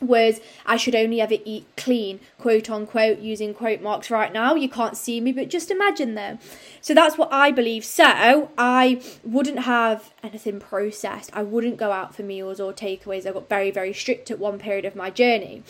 was 0.00 0.40
I 0.64 0.76
should 0.76 0.94
only 0.94 1.20
ever 1.20 1.36
eat 1.44 1.66
clean, 1.76 2.20
quote 2.38 2.70
unquote, 2.70 3.18
using 3.18 3.54
quote 3.54 3.80
marks 3.80 4.10
right 4.10 4.32
now. 4.32 4.54
You 4.54 4.68
can't 4.68 4.96
see 4.96 5.20
me, 5.20 5.32
but 5.32 5.48
just 5.48 5.70
imagine 5.70 6.14
them. 6.14 6.38
So 6.80 6.94
that's 6.94 7.18
what 7.18 7.32
I 7.32 7.50
believe. 7.50 7.84
So 7.84 8.50
I 8.56 9.00
wouldn't 9.24 9.60
have 9.60 10.12
anything 10.22 10.60
processed. 10.60 11.30
I 11.32 11.42
wouldn't 11.42 11.76
go 11.76 11.92
out 11.92 12.14
for 12.14 12.22
meals 12.22 12.60
or 12.60 12.72
takeaways. 12.72 13.26
I 13.26 13.32
got 13.32 13.48
very, 13.48 13.70
very 13.70 13.92
strict 13.92 14.30
at 14.30 14.38
one 14.38 14.58
period 14.58 14.84
of 14.84 14.94
my 14.94 15.10
journey 15.10 15.62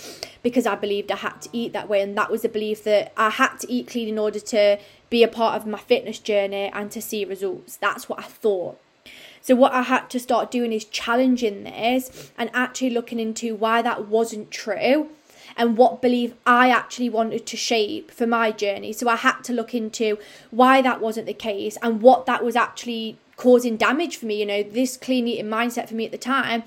because 0.42 0.66
I 0.66 0.74
believed 0.74 1.10
I 1.10 1.16
had 1.16 1.42
to 1.42 1.48
eat 1.52 1.72
that 1.72 1.88
way. 1.88 2.02
And 2.02 2.16
that 2.16 2.30
was 2.30 2.42
the 2.42 2.48
belief 2.48 2.84
that 2.84 3.12
I 3.16 3.30
had 3.30 3.56
to 3.60 3.72
eat 3.72 3.88
clean 3.88 4.08
in 4.08 4.18
order 4.18 4.40
to 4.40 4.78
be 5.10 5.22
a 5.22 5.28
part 5.28 5.56
of 5.56 5.66
my 5.66 5.78
fitness 5.78 6.18
journey 6.18 6.70
and 6.72 6.90
to 6.90 7.00
see 7.00 7.24
results. 7.24 7.76
That's 7.76 8.08
what 8.08 8.18
I 8.18 8.24
thought. 8.24 8.78
So, 9.48 9.54
what 9.54 9.72
I 9.72 9.80
had 9.80 10.10
to 10.10 10.20
start 10.20 10.50
doing 10.50 10.74
is 10.74 10.84
challenging 10.84 11.64
this 11.64 12.30
and 12.36 12.50
actually 12.52 12.90
looking 12.90 13.18
into 13.18 13.54
why 13.54 13.80
that 13.80 14.06
wasn't 14.06 14.50
true 14.50 15.08
and 15.56 15.78
what 15.78 16.02
belief 16.02 16.34
I 16.44 16.68
actually 16.68 17.08
wanted 17.08 17.46
to 17.46 17.56
shape 17.56 18.10
for 18.10 18.26
my 18.26 18.50
journey. 18.52 18.92
So, 18.92 19.08
I 19.08 19.16
had 19.16 19.40
to 19.44 19.54
look 19.54 19.74
into 19.74 20.18
why 20.50 20.82
that 20.82 21.00
wasn't 21.00 21.24
the 21.24 21.32
case 21.32 21.78
and 21.80 22.02
what 22.02 22.26
that 22.26 22.44
was 22.44 22.56
actually 22.56 23.16
causing 23.38 23.78
damage 23.78 24.18
for 24.18 24.26
me. 24.26 24.38
You 24.38 24.44
know, 24.44 24.62
this 24.62 24.98
clean 24.98 25.26
eating 25.26 25.46
mindset 25.46 25.88
for 25.88 25.94
me 25.94 26.04
at 26.04 26.12
the 26.12 26.18
time 26.18 26.64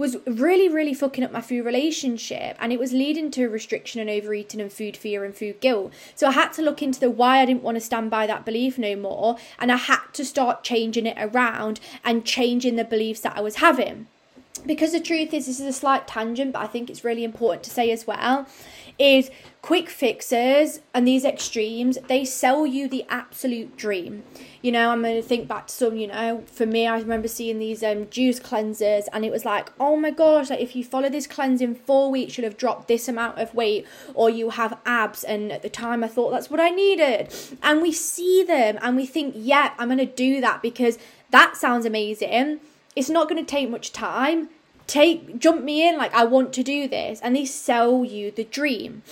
was 0.00 0.16
really, 0.26 0.66
really 0.66 0.94
fucking 0.94 1.22
up 1.22 1.30
my 1.30 1.42
food 1.42 1.62
relationship 1.62 2.56
and 2.58 2.72
it 2.72 2.80
was 2.80 2.92
leading 2.92 3.30
to 3.30 3.46
restriction 3.48 4.00
and 4.00 4.08
overeating 4.08 4.58
and 4.58 4.72
food 4.72 4.96
fear 4.96 5.24
and 5.26 5.36
food 5.36 5.60
guilt. 5.60 5.92
So 6.14 6.26
I 6.26 6.32
had 6.32 6.54
to 6.54 6.62
look 6.62 6.82
into 6.82 6.98
the 6.98 7.10
why 7.10 7.40
I 7.40 7.44
didn't 7.44 7.62
want 7.62 7.76
to 7.76 7.82
stand 7.82 8.10
by 8.10 8.26
that 8.26 8.46
belief 8.46 8.78
no 8.78 8.96
more 8.96 9.36
and 9.58 9.70
I 9.70 9.76
had 9.76 10.06
to 10.14 10.24
start 10.24 10.64
changing 10.64 11.04
it 11.04 11.18
around 11.20 11.80
and 12.02 12.24
changing 12.24 12.76
the 12.76 12.84
beliefs 12.84 13.20
that 13.20 13.36
I 13.36 13.42
was 13.42 13.56
having. 13.56 14.06
Because 14.64 14.92
the 14.92 15.00
truth 15.00 15.34
is, 15.34 15.46
this 15.46 15.60
is 15.60 15.66
a 15.66 15.72
slight 15.72 16.08
tangent, 16.08 16.52
but 16.52 16.62
I 16.62 16.66
think 16.66 16.88
it's 16.88 17.04
really 17.04 17.24
important 17.24 17.62
to 17.64 17.70
say 17.70 17.90
as 17.90 18.06
well 18.06 18.46
is 19.00 19.30
quick 19.62 19.88
fixes 19.88 20.80
and 20.94 21.06
these 21.06 21.24
extremes, 21.24 21.98
they 22.08 22.24
sell 22.24 22.66
you 22.66 22.88
the 22.88 23.04
absolute 23.08 23.76
dream. 23.76 24.22
You 24.62 24.72
know, 24.72 24.90
I'm 24.90 25.02
to 25.02 25.22
think 25.22 25.48
back 25.48 25.68
to 25.68 25.72
some, 25.72 25.96
you 25.96 26.06
know, 26.06 26.44
for 26.46 26.66
me, 26.66 26.86
I 26.86 26.98
remember 26.98 27.28
seeing 27.28 27.58
these 27.58 27.82
um, 27.82 28.08
juice 28.10 28.38
cleansers 28.38 29.04
and 29.12 29.24
it 29.24 29.32
was 29.32 29.44
like, 29.44 29.72
oh 29.80 29.96
my 29.96 30.10
gosh, 30.10 30.50
like 30.50 30.60
if 30.60 30.76
you 30.76 30.84
follow 30.84 31.08
this 31.08 31.26
cleanse 31.26 31.60
in 31.60 31.74
four 31.74 32.10
weeks, 32.10 32.36
you'll 32.36 32.46
have 32.46 32.58
dropped 32.58 32.88
this 32.88 33.08
amount 33.08 33.38
of 33.38 33.54
weight 33.54 33.86
or 34.14 34.28
you 34.28 34.50
have 34.50 34.78
abs. 34.84 35.24
And 35.24 35.50
at 35.50 35.62
the 35.62 35.70
time, 35.70 36.04
I 36.04 36.08
thought 36.08 36.30
that's 36.30 36.50
what 36.50 36.60
I 36.60 36.70
needed. 36.70 37.32
And 37.62 37.80
we 37.80 37.92
see 37.92 38.44
them 38.44 38.78
and 38.82 38.96
we 38.96 39.06
think, 39.06 39.34
yeah, 39.36 39.72
I'm 39.78 39.88
to 39.98 40.06
do 40.06 40.40
that 40.42 40.62
because 40.62 40.98
that 41.30 41.56
sounds 41.56 41.86
amazing. 41.86 42.60
It's 42.96 43.10
not 43.10 43.28
to 43.42 43.50
take 43.50 43.70
much 43.70 43.92
time 43.92 44.50
take 44.90 45.38
jump 45.38 45.62
me 45.62 45.88
in 45.88 45.96
like 45.96 46.12
i 46.12 46.24
want 46.24 46.52
to 46.52 46.62
do 46.64 46.88
this. 46.88 47.20
And 47.20 47.34
they 47.36 47.44
sell 47.44 48.04
you 48.04 48.30
the 48.30 48.44
dream 48.44 49.02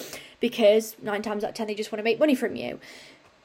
because 0.41 0.97
nine 1.01 1.23
times 1.23 1.45
out 1.45 1.51
of 1.51 1.57
ten 1.57 1.69
they 1.69 1.75
just 1.75 1.93
want 1.93 2.01
to 2.01 2.05
make 2.05 2.19
money 2.19 2.35
from 2.35 2.57
you. 2.57 2.81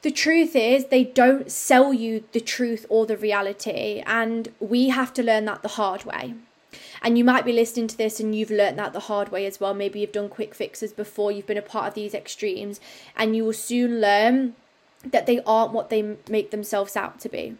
The 0.02 0.10
truth 0.10 0.54
is 0.54 0.86
they 0.86 1.04
don't 1.04 1.50
sell 1.50 1.94
you 1.94 2.24
the 2.32 2.40
truth 2.40 2.84
or 2.88 3.06
the 3.06 3.16
reality. 3.16 4.02
And 4.04 4.48
we 4.60 4.88
have 4.88 5.14
to 5.14 5.22
learn 5.22 5.44
that 5.46 5.62
the 5.62 5.76
hard 5.80 6.04
way. 6.04 6.34
And 7.00 7.16
you 7.16 7.24
might 7.24 7.44
be 7.44 7.52
listening 7.52 7.86
to 7.88 7.96
this 7.96 8.18
and 8.18 8.34
you've 8.34 8.50
learned 8.50 8.78
that 8.78 8.92
the 8.92 9.00
hard 9.00 9.30
way 9.30 9.46
as 9.46 9.60
well. 9.60 9.72
Maybe 9.72 10.00
you've 10.00 10.12
done 10.12 10.28
quick 10.28 10.54
fixes 10.54 10.92
before 10.92 11.30
you've 11.30 11.46
been 11.46 11.56
a 11.56 11.62
part 11.62 11.86
of 11.86 11.94
these 11.94 12.14
extremes 12.14 12.80
and 13.16 13.36
you 13.36 13.44
will 13.44 13.52
soon 13.52 14.00
learn 14.00 14.56
that 15.04 15.26
they 15.26 15.40
aren't 15.46 15.72
what 15.72 15.88
they 15.88 16.16
make 16.28 16.50
themselves 16.50 16.96
out 16.96 17.20
to 17.20 17.28
be 17.28 17.56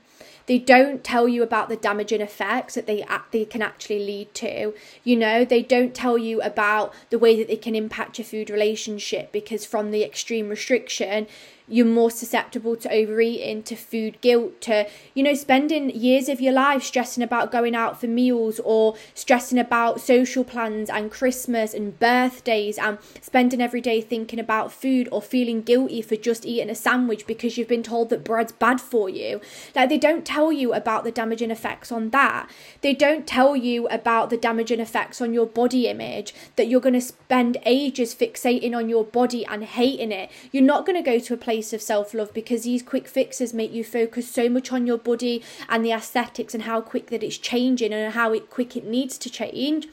they 0.47 0.59
don't 0.59 1.03
tell 1.03 1.27
you 1.29 1.43
about 1.43 1.69
the 1.69 1.77
damaging 1.77 2.21
effects 2.21 2.75
that 2.75 2.87
they 2.87 3.05
they 3.31 3.45
can 3.45 3.63
actually 3.63 4.05
lead 4.05 4.35
to. 4.35 4.75
You 5.03 5.17
know, 5.17 5.45
they 5.45 5.63
don't 5.63 5.95
tell 5.95 6.19
you 6.19 6.41
about 6.43 6.93
the 7.11 7.19
way 7.19 7.37
that 7.37 7.49
they 7.49 7.57
can 7.57 7.75
impact 7.75 8.19
your 8.19 8.25
food 8.25 8.51
relationship 8.51 9.33
because 9.33 9.65
from 9.65 9.91
the 9.91 10.03
extreme 10.03 10.49
restriction, 10.49 11.27
you're 11.67 11.87
more 11.87 12.11
susceptible 12.11 12.77
to 12.77 12.93
overeating, 12.93 13.63
to 13.63 13.75
food 13.75 14.21
guilt, 14.21 14.61
to, 14.61 14.87
you 15.15 15.23
know, 15.23 15.33
spending 15.33 15.89
years 15.89 16.29
of 16.29 16.39
your 16.39 16.53
life 16.53 16.83
stressing 16.83 17.23
about 17.23 17.51
going 17.51 17.75
out 17.75 17.99
for 17.99 18.07
meals 18.07 18.61
or 18.65 18.95
stressing 19.15 19.59
about 19.59 19.99
social 19.99 20.45
plans 20.45 20.91
and 20.91 21.11
Christmas 21.11 21.73
and 21.73 21.99
birthdays 21.99 22.77
and 22.77 22.99
spending 23.23 23.63
every 23.63 23.81
day 23.81 24.03
thinking 24.03 24.39
about 24.39 24.73
food 24.73 25.09
or 25.11 25.23
feeling 25.23 25.63
guilty 25.63 26.03
for 26.03 26.17
just 26.17 26.45
eating 26.45 26.69
a 26.69 26.75
sandwich 26.75 27.27
because 27.27 27.57
you've 27.57 27.69
been 27.69 27.83
told 27.83 28.11
that 28.11 28.25
bread's 28.25 28.53
bad 28.53 28.79
for 28.79 29.09
you. 29.09 29.41
Like, 29.75 29.89
they 29.89 29.99
don't 29.99 30.27
tell 30.27 30.53
you 30.53 30.75
about 30.75 31.05
the 31.05 31.13
damaging 31.13 31.51
effects 31.51 31.91
on 31.91 32.11
that. 32.11 32.51
They 32.83 32.93
don't 32.93 33.27
tell 33.27 33.57
you 33.57 33.87
about 33.89 34.29
the 34.29 34.37
damaging 34.37 34.81
effects 34.81 35.23
on 35.23 35.33
your 35.33 35.47
body 35.47 35.89
image, 35.89 36.35
that 36.57 36.67
you're 36.67 36.81
going 36.81 36.93
to 36.93 37.01
spend 37.01 37.57
ages 37.65 38.15
fixating 38.15 38.77
on 38.77 38.91
your 38.91 39.05
body 39.05 39.47
and 39.47 39.65
hating 39.65 40.13
it. 40.13 40.31
You're 40.53 40.63
not 40.63 40.85
going 40.85 41.03
to 41.03 41.11
go 41.11 41.19
to 41.19 41.33
a 41.33 41.39
place 41.39 41.54
place 41.55 41.73
of 41.73 41.81
self 41.81 42.13
love 42.15 42.35
because 42.35 42.65
these 42.65 42.83
quick 42.83 43.07
fixes 43.07 43.55
make 43.55 43.73
you 43.73 43.85
focus 43.85 44.29
so 44.29 44.49
much 44.49 44.73
on 44.73 44.89
your 44.89 44.99
body 44.99 45.41
and 45.69 45.85
the 45.85 45.93
aesthetics 45.93 46.53
and 46.53 46.65
how 46.65 46.81
quick 46.81 47.07
that 47.11 47.23
it's 47.23 47.39
changing 47.39 47.93
and 47.93 48.15
how 48.15 48.33
it, 48.33 48.51
quick 48.51 48.77
it 48.77 48.85
needs 48.85 49.17
to 49.17 49.31
change 49.31 49.87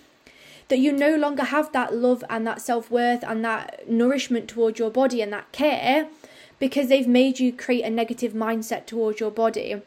that 0.69 0.79
you 0.79 0.91
no 0.91 1.15
longer 1.15 1.43
have 1.43 1.71
that 1.71 1.93
love 1.93 2.23
and 2.31 2.47
that 2.47 2.59
self 2.61 2.89
worth 2.89 3.23
and 3.23 3.45
that 3.45 3.87
nourishment 3.87 4.47
towards 4.47 4.79
your 4.79 4.89
body 4.89 5.21
and 5.21 5.31
that 5.31 5.51
care 5.51 6.07
because 6.57 6.87
they've 6.87 7.07
made 7.07 7.39
you 7.39 7.53
create 7.53 7.83
a 7.83 7.89
negative 7.91 8.33
mindset 8.33 8.87
towards 8.87 9.19
your 9.19 9.31
body. 9.31 9.81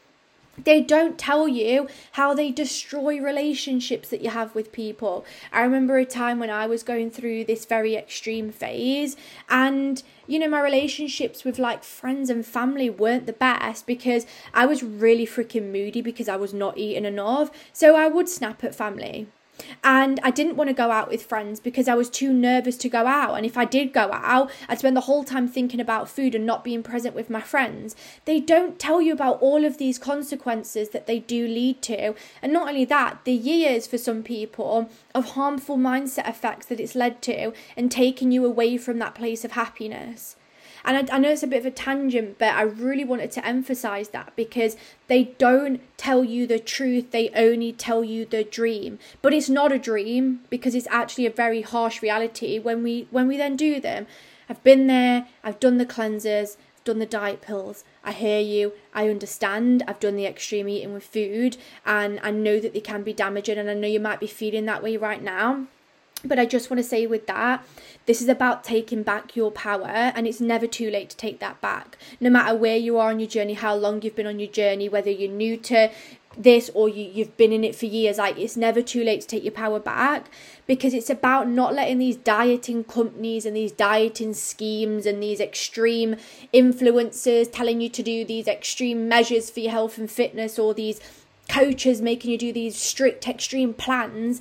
They 0.63 0.81
don't 0.81 1.19
tell 1.19 1.49
you 1.49 1.89
how 2.13 2.35
they 2.35 2.51
destroy 2.51 3.21
relationships 3.21 4.09
that 4.11 4.23
you 4.23 4.31
have 4.31 4.55
with 4.55 4.73
people. 4.73 5.25
I 5.53 5.63
remember 5.63 5.99
a 5.99 6.05
time 6.05 6.39
when 6.39 6.51
I 6.51 6.67
was 6.67 6.83
going 6.83 7.11
through 7.11 7.45
this 7.45 7.65
very 7.65 7.97
extreme 7.97 8.53
phase, 8.53 9.17
and 9.49 10.03
you 10.27 10.39
know, 10.39 10.49
my 10.49 10.61
relationships 10.61 11.45
with 11.45 11.59
like 11.59 11.85
friends 11.85 12.31
and 12.31 12.47
family 12.47 12.89
weren't 12.89 13.27
the 13.27 13.33
best 13.33 13.87
because 13.87 14.27
I 14.55 14.67
was 14.67 14.83
really 14.83 15.27
freaking 15.27 15.71
moody 15.73 16.01
because 16.01 16.29
I 16.29 16.37
was 16.37 16.55
not 16.55 16.79
eating 16.79 17.05
enough. 17.05 17.51
So 17.73 17.97
I 17.97 18.09
would 18.09 18.29
snap 18.29 18.65
at 18.65 18.75
family. 18.75 19.27
And 19.83 20.21
I 20.23 20.31
didn't 20.31 20.57
want 20.57 20.69
to 20.69 20.75
go 20.75 20.91
out 20.91 21.09
with 21.09 21.25
friends 21.25 21.61
because 21.61 21.89
I 21.89 21.95
was 21.95 22.11
too 22.11 22.33
nervous 22.33 22.77
to 22.79 22.89
go 22.89 23.07
out. 23.07 23.35
And 23.35 23.47
if 23.47 23.57
I 23.57 23.65
did 23.65 23.93
go 23.93 24.11
out, 24.13 24.51
I'd 24.69 24.79
spend 24.79 24.97
the 24.97 25.03
whole 25.03 25.25
time 25.25 25.49
thinking 25.49 25.81
about 25.81 26.09
food 26.09 26.35
and 26.35 26.47
not 26.47 26.65
being 26.65 26.83
present 26.83 27.15
with 27.15 27.31
my 27.31 27.41
friends. 27.41 27.95
They 28.25 28.41
don't 28.41 28.79
tell 28.79 29.01
you 29.01 29.13
about 29.13 29.41
all 29.41 29.65
of 29.65 29.79
these 29.79 29.99
consequences 29.99 30.91
that 30.91 31.07
they 31.07 31.21
do 31.21 31.47
lead 31.47 31.83
to. 31.83 32.15
And 32.43 32.53
not 32.53 32.69
only 32.69 32.85
that, 32.87 33.25
the 33.25 33.33
years 33.33 33.87
for 33.87 33.99
some 33.99 34.23
people 34.23 34.91
of 35.15 35.31
harmful 35.31 35.77
mindset 35.77 36.29
effects 36.29 36.67
that 36.67 36.81
it's 36.81 36.95
led 36.95 37.23
to 37.23 37.53
and 37.77 37.91
taking 37.91 38.33
you 38.33 38.45
away 38.45 38.77
from 38.77 38.99
that 38.99 39.15
place 39.15 39.45
of 39.45 39.53
happiness. 39.53 40.37
And 40.85 41.11
I, 41.11 41.17
I 41.17 41.19
know 41.19 41.31
it's 41.31 41.43
a 41.43 41.47
bit 41.47 41.61
of 41.61 41.67
a 41.67 41.71
tangent, 41.71 42.39
but 42.39 42.55
I 42.55 42.63
really 42.63 43.05
wanted 43.05 43.33
to 43.33 43.47
emphasize 43.47 44.11
that 44.11 44.35
because 44.37 44.77
they 45.09 45.25
don't 45.39 45.81
tell 45.97 46.23
you 46.23 46.47
the 46.47 46.59
truth, 46.59 47.11
they 47.11 47.31
only 47.31 47.73
tell 47.73 48.05
you 48.05 48.27
the 48.27 48.45
dream. 48.45 48.99
But 49.23 49.33
it's 49.33 49.49
not 49.49 49.73
a 49.73 49.79
dream 49.79 50.41
because 50.51 50.75
it's 50.75 50.89
actually 50.91 51.27
a 51.27 51.31
very 51.31 51.63
harsh 51.63 52.03
reality 52.03 52.59
when 52.59 52.83
we 52.83 53.09
when 53.11 53.29
we 53.29 53.37
then 53.37 53.57
do 53.57 53.81
them. 53.81 54.07
I've 54.49 54.63
been 54.63 54.87
there, 54.87 55.27
I've 55.43 55.61
done 55.61 55.79
the 55.79 55.87
cleansers, 55.87 56.57
I've 56.77 56.85
done 56.85 56.99
the 56.99 57.07
diet 57.07 57.41
pills. 57.41 57.83
I 58.05 58.13
hear 58.13 58.41
you, 58.41 58.73
I 58.93 59.09
understand. 59.09 59.83
I've 59.89 60.01
done 60.01 60.17
the 60.17 60.27
extreme 60.27 60.69
eating 60.69 60.93
with 60.93 61.05
food 61.05 61.57
and 61.87 62.21
I 62.23 62.31
know 62.31 62.61
that 62.61 62.75
they 62.75 62.81
can 62.81 63.03
be 63.03 63.15
damaging 63.15 63.57
and 63.57 63.71
I 63.71 63.75
know 63.75 63.89
you 63.89 64.01
might 64.01 64.21
be 64.21 64.27
feeling 64.27 64.67
that 64.67 64.83
way 64.83 64.99
right 64.99 65.23
now. 65.23 65.67
But 66.25 66.39
I 66.39 66.47
just 66.47 66.71
want 66.71 66.79
to 66.79 66.89
say 66.89 67.07
with 67.07 67.27
that, 67.27 67.65
this 68.07 68.21
is 68.21 68.29
about 68.29 68.65
taking 68.65 69.03
back 69.03 69.35
your 69.35 69.51
power, 69.51 69.87
and 69.87 70.27
it's 70.27 70.41
never 70.41 70.67
too 70.67 70.91
late 70.91 71.11
to 71.11 71.17
take 71.17 71.41
that 71.41 71.61
back. 71.61 71.97
No 72.21 72.31
matter 72.31 72.55
where 72.55 72.77
you 72.77 72.99
are 72.99 73.11
on 73.11 73.21
your 73.21 73.29
journey, 73.29 73.55
how 73.55 73.75
long 73.75 74.03
you've 74.03 74.17
been 74.17 74.27
on 74.27 74.39
your 74.39 74.51
journey, 74.51 74.89
whether 74.89 75.11
you're 75.11 75.31
new 75.31 75.57
to 75.59 75.91
this 76.37 76.71
or 76.75 76.89
you, 76.89 77.11
you've 77.13 77.37
been 77.37 77.53
in 77.53 77.65
it 77.65 77.75
for 77.75 77.87
years, 77.87 78.19
like 78.19 78.39
it's 78.39 78.57
never 78.57 78.83
too 78.83 79.05
late 79.05 79.23
to 79.23 79.27
take 79.27 79.45
your 79.45 79.53
power 79.53 79.79
back 79.79 80.27
because 80.67 80.95
it's 80.95 81.11
about 81.11 81.49
not 81.49 81.75
letting 81.75 81.99
these 81.99 82.17
dieting 82.17 82.85
companies 82.85 83.47
and 83.47 83.57
these 83.57 83.73
dieting 83.73 84.35
schemes 84.35 85.07
and 85.07 85.23
these 85.23 85.41
extreme 85.41 86.17
influencers 86.53 87.51
telling 87.51 87.81
you 87.81 87.89
to 87.89 88.03
do 88.03 88.25
these 88.25 88.49
extreme 88.49 89.09
measures 89.09 89.51
for 89.51 89.61
your 89.61 89.71
health 89.71 89.99
and 89.99 90.11
fitness 90.11 90.59
or 90.59 90.75
these 90.75 91.01
coaches 91.49 92.01
making 92.01 92.31
you 92.31 92.39
do 92.39 92.53
these 92.53 92.77
strict 92.77 93.29
extreme 93.29 93.75
plans 93.75 94.41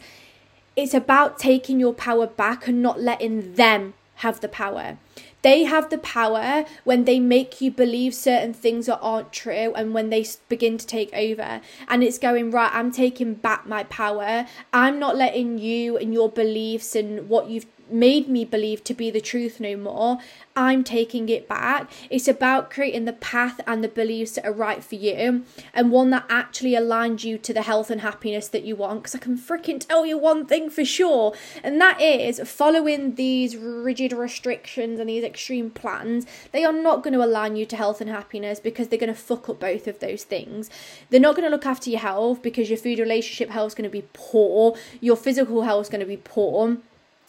it's 0.75 0.93
about 0.93 1.39
taking 1.39 1.79
your 1.79 1.93
power 1.93 2.27
back 2.27 2.67
and 2.67 2.81
not 2.81 2.99
letting 2.99 3.55
them 3.55 3.93
have 4.15 4.39
the 4.41 4.47
power. 4.47 4.97
They 5.41 5.65
have 5.65 5.89
the 5.89 5.97
power 5.97 6.65
when 6.85 7.03
they 7.03 7.19
make 7.19 7.59
you 7.59 7.69
believe 7.69 8.15
certain 8.15 8.53
things 8.53 8.85
that 8.85 8.99
aren't 8.99 9.33
true 9.33 9.73
and 9.75 9.93
when 9.93 10.09
they 10.09 10.25
begin 10.47 10.77
to 10.77 10.87
take 10.87 11.13
over. 11.13 11.59
And 11.89 12.01
it's 12.01 12.17
going, 12.17 12.49
right, 12.49 12.71
I'm 12.73 12.91
taking 12.91 13.33
back 13.33 13.67
my 13.67 13.83
power. 13.83 14.47
I'm 14.71 14.99
not 14.99 15.17
letting 15.17 15.57
you 15.57 15.97
and 15.97 16.13
your 16.13 16.29
beliefs 16.29 16.95
and 16.95 17.27
what 17.27 17.49
you've 17.49 17.65
made 17.93 18.27
me 18.27 18.43
believe 18.43 18.83
to 18.83 18.93
be 18.93 19.11
the 19.11 19.21
truth 19.21 19.59
no 19.59 19.77
more. 19.77 20.17
I'm 20.55 20.83
taking 20.83 21.29
it 21.29 21.47
back. 21.47 21.89
It's 22.09 22.27
about 22.27 22.69
creating 22.69 23.05
the 23.05 23.13
path 23.13 23.59
and 23.65 23.83
the 23.83 23.87
beliefs 23.87 24.33
that 24.33 24.45
are 24.45 24.53
right 24.53 24.83
for 24.83 24.95
you 24.95 25.43
and 25.73 25.91
one 25.91 26.09
that 26.11 26.25
actually 26.29 26.71
aligns 26.71 27.23
you 27.23 27.37
to 27.39 27.53
the 27.53 27.63
health 27.63 27.89
and 27.89 28.01
happiness 28.01 28.47
that 28.49 28.63
you 28.63 28.75
want. 28.75 29.03
Because 29.03 29.15
I 29.15 29.19
can 29.19 29.37
freaking 29.37 29.79
tell 29.79 30.05
you 30.05 30.17
one 30.17 30.45
thing 30.45 30.69
for 30.69 30.85
sure, 30.85 31.33
and 31.63 31.79
that 31.81 32.01
is 32.01 32.39
following 32.45 33.15
these 33.15 33.55
rigid 33.55 34.13
restrictions 34.13 34.99
and 34.99 35.09
these 35.09 35.23
extreme 35.23 35.69
plans, 35.69 36.25
they 36.51 36.63
are 36.63 36.73
not 36.73 37.03
going 37.03 37.13
to 37.13 37.23
align 37.23 37.55
you 37.55 37.65
to 37.67 37.75
health 37.75 38.01
and 38.01 38.09
happiness 38.09 38.59
because 38.59 38.87
they're 38.87 38.99
going 38.99 39.13
to 39.13 39.19
fuck 39.19 39.49
up 39.49 39.59
both 39.59 39.87
of 39.87 39.99
those 39.99 40.23
things. 40.23 40.69
They're 41.09 41.19
not 41.19 41.35
going 41.35 41.45
to 41.45 41.51
look 41.51 41.65
after 41.65 41.89
your 41.89 41.99
health 41.99 42.41
because 42.41 42.69
your 42.69 42.77
food 42.77 42.99
relationship 42.99 43.49
health 43.49 43.71
is 43.71 43.75
going 43.75 43.89
to 43.89 44.01
be 44.01 44.07
poor, 44.13 44.75
your 45.01 45.15
physical 45.15 45.63
health 45.63 45.87
is 45.87 45.89
going 45.89 46.01
to 46.01 46.05
be 46.05 46.17
poor 46.17 46.77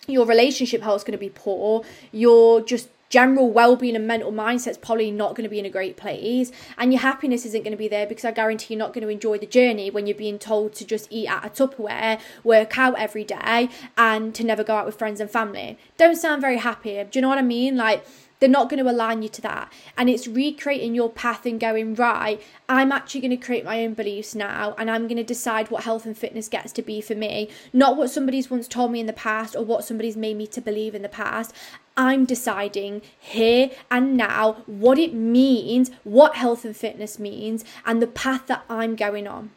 your 0.07 0.27
relationship 0.27 0.83
health 0.83 1.01
is 1.01 1.05
going 1.05 1.13
to 1.13 1.19
be 1.19 1.31
poor 1.31 1.83
your 2.13 2.61
just 2.61 2.89
general 3.11 3.49
well-being 3.51 3.95
and 3.95 4.09
mental 4.09 4.33
mindset 4.33 4.71
is 4.71 4.79
probably 4.79 5.11
not 5.11 5.37
going 5.37 5.45
to 5.45 5.49
be 5.49 5.59
in 5.61 5.65
a 5.65 5.71
great 5.71 5.97
place 5.97 6.51
and 6.79 6.93
your 6.93 7.01
happiness 7.01 7.47
isn't 7.47 7.63
going 7.63 7.71
to 7.71 7.79
be 7.79 7.87
there 7.87 8.07
because 8.07 8.25
i 8.25 8.33
guarantee 8.33 8.75
you're 8.75 8.79
not 8.79 8.93
going 8.93 9.03
to 9.07 9.09
enjoy 9.09 9.39
the 9.39 9.47
journey 9.47 9.89
when 9.89 10.07
you're 10.07 10.17
being 10.17 10.39
told 10.39 10.75
to 10.75 10.85
just 10.85 11.07
eat 11.11 11.29
at 11.29 11.45
a 11.45 11.49
tupperware 11.49 12.19
work 12.43 12.77
out 12.77 12.99
every 12.99 13.23
day 13.23 13.69
and 13.97 14.35
to 14.35 14.43
never 14.43 14.65
go 14.65 14.75
out 14.75 14.87
with 14.87 14.97
friends 14.99 15.21
and 15.21 15.31
family. 15.31 15.79
Don't 15.97 16.17
sound 16.17 16.41
very 16.41 16.59
happy. 16.59 17.03
Do 17.05 17.19
you 17.19 17.23
know 17.23 17.29
what 17.29 17.39
i 17.39 17.43
mean? 17.43 17.77
Like 17.77 18.05
they're 18.45 18.51
not 18.51 18.69
going 18.69 18.85
to 18.85 18.91
align 18.91 19.23
you 19.23 19.29
to 19.31 19.41
that. 19.41 19.73
And 19.97 20.11
it's 20.11 20.29
recreating 20.29 20.95
your 20.95 21.09
path 21.09 21.47
and 21.47 21.59
going, 21.59 21.95
right, 21.95 22.43
I'm 22.69 22.93
actually 22.93 23.23
going 23.23 23.31
to 23.31 23.39
create 23.39 23.65
my 23.65 23.83
own 23.83 23.95
beliefs 23.95 24.35
now 24.35 24.75
and 24.77 24.91
I'm 24.91 25.09
going 25.09 25.17
to 25.17 25.25
decide 25.25 25.71
what 25.71 25.85
health 25.85 26.05
and 26.05 26.15
fitness 26.15 26.51
gets 26.51 26.71
to 26.73 26.83
be 26.83 27.01
for 27.01 27.15
me, 27.15 27.49
not 27.73 27.97
what 27.97 28.11
somebody's 28.11 28.51
once 28.51 28.69
told 28.69 28.93
me 28.93 29.01
in 29.01 29.07
the 29.07 29.15
past 29.15 29.57
or 29.57 29.65
what 29.65 29.87
somebody's 29.87 30.15
made 30.15 30.37
me 30.37 30.47
to 30.49 30.61
believe 30.61 30.95
in 30.95 31.01
the 31.01 31.09
past. 31.09 31.55
I'm 31.97 32.27
deciding 32.27 33.01
here 33.19 33.71
and 33.91 34.15
now 34.15 34.65
what 34.67 34.99
it 34.99 35.15
means, 35.15 35.91
what 36.03 36.35
health 36.35 36.67
and 36.67 36.77
fitness 36.77 37.19
means, 37.19 37.65
and 37.87 38.03
the 38.03 38.07
path 38.07 38.47
that 38.49 38.67
I'm 38.69 38.95
going 38.95 39.27
on. 39.27 39.53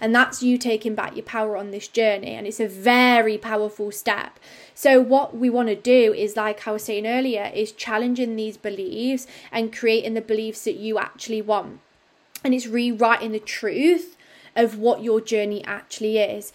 And 0.00 0.14
that's 0.14 0.42
you 0.42 0.58
taking 0.58 0.94
back 0.94 1.16
your 1.16 1.24
power 1.24 1.56
on 1.56 1.70
this 1.70 1.88
journey. 1.88 2.34
And 2.34 2.46
it's 2.46 2.60
a 2.60 2.68
very 2.68 3.38
powerful 3.38 3.90
step. 3.92 4.38
So, 4.74 5.00
what 5.00 5.36
we 5.36 5.50
want 5.50 5.68
to 5.68 5.76
do 5.76 6.12
is, 6.12 6.36
like 6.36 6.66
I 6.66 6.72
was 6.72 6.84
saying 6.84 7.06
earlier, 7.06 7.50
is 7.54 7.72
challenging 7.72 8.36
these 8.36 8.56
beliefs 8.56 9.26
and 9.52 9.74
creating 9.74 10.14
the 10.14 10.20
beliefs 10.20 10.64
that 10.64 10.76
you 10.76 10.98
actually 10.98 11.42
want. 11.42 11.80
And 12.42 12.52
it's 12.52 12.66
rewriting 12.66 13.32
the 13.32 13.40
truth 13.40 14.16
of 14.56 14.78
what 14.78 15.02
your 15.02 15.20
journey 15.20 15.64
actually 15.64 16.18
is. 16.18 16.52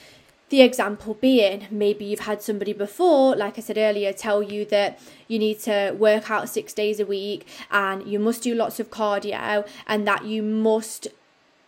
The 0.49 0.61
example 0.61 1.13
being, 1.13 1.67
maybe 1.69 2.05
you've 2.05 2.21
had 2.21 2.41
somebody 2.41 2.73
before, 2.73 3.35
like 3.35 3.59
I 3.59 3.61
said 3.61 3.77
earlier, 3.77 4.11
tell 4.11 4.41
you 4.41 4.65
that 4.65 4.99
you 5.27 5.37
need 5.37 5.59
to 5.61 5.91
work 5.91 6.31
out 6.31 6.49
six 6.49 6.73
days 6.73 6.99
a 6.99 7.05
week 7.05 7.47
and 7.69 8.07
you 8.07 8.17
must 8.17 8.41
do 8.41 8.55
lots 8.55 8.79
of 8.79 8.89
cardio 8.89 9.67
and 9.85 10.07
that 10.07 10.25
you 10.25 10.41
must 10.41 11.07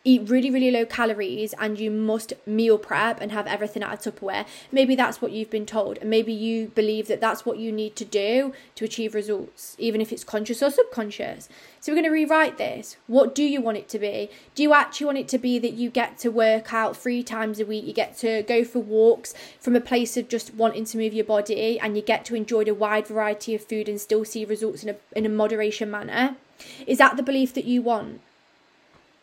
eat 0.03 0.27
really, 0.29 0.49
really 0.49 0.71
low 0.71 0.85
calories 0.85 1.53
and 1.59 1.79
you 1.79 1.91
must 1.91 2.33
meal 2.45 2.77
prep 2.77 3.21
and 3.21 3.31
have 3.31 3.45
everything 3.47 3.83
out 3.83 4.05
of 4.05 4.15
Tupperware. 4.15 4.45
Maybe 4.71 4.95
that's 4.95 5.21
what 5.21 5.31
you've 5.31 5.49
been 5.49 5.65
told, 5.65 5.97
and 5.99 6.09
maybe 6.09 6.33
you 6.33 6.67
believe 6.69 7.07
that 7.07 7.21
that's 7.21 7.45
what 7.45 7.57
you 7.57 7.71
need 7.71 7.95
to 7.97 8.05
do 8.05 8.53
to 8.75 8.85
achieve 8.85 9.13
results, 9.13 9.75
even 9.77 10.01
if 10.01 10.11
it's 10.11 10.23
conscious 10.23 10.63
or 10.63 10.71
subconscious. 10.71 11.49
So, 11.79 11.91
we're 11.91 11.95
going 11.95 12.05
to 12.05 12.11
rewrite 12.11 12.57
this. 12.57 12.97
What 13.07 13.33
do 13.33 13.43
you 13.43 13.61
want 13.61 13.77
it 13.77 13.89
to 13.89 13.99
be? 13.99 14.29
Do 14.55 14.63
you 14.63 14.73
actually 14.73 15.05
want 15.05 15.17
it 15.17 15.27
to 15.29 15.37
be 15.37 15.59
that 15.59 15.73
you 15.73 15.89
get 15.89 16.17
to 16.19 16.29
work 16.29 16.73
out 16.73 16.95
three 16.95 17.23
times 17.23 17.59
a 17.59 17.65
week, 17.65 17.85
you 17.85 17.93
get 17.93 18.17
to 18.19 18.43
go 18.43 18.63
for 18.63 18.79
walks 18.79 19.33
from 19.59 19.75
a 19.75 19.81
place 19.81 20.17
of 20.17 20.29
just 20.29 20.53
wanting 20.53 20.85
to 20.85 20.97
move 20.97 21.13
your 21.13 21.25
body, 21.25 21.79
and 21.79 21.95
you 21.95 22.01
get 22.01 22.25
to 22.25 22.35
enjoy 22.35 22.63
a 22.63 22.73
wide 22.73 23.07
variety 23.07 23.55
of 23.55 23.63
food 23.63 23.87
and 23.87 23.99
still 23.99 24.25
see 24.25 24.45
results 24.45 24.83
in 24.83 24.89
a, 24.89 24.95
in 25.15 25.25
a 25.25 25.29
moderation 25.29 25.89
manner? 25.89 26.37
Is 26.85 26.97
that 26.99 27.17
the 27.17 27.23
belief 27.23 27.53
that 27.53 27.65
you 27.65 27.81
want? 27.81 28.21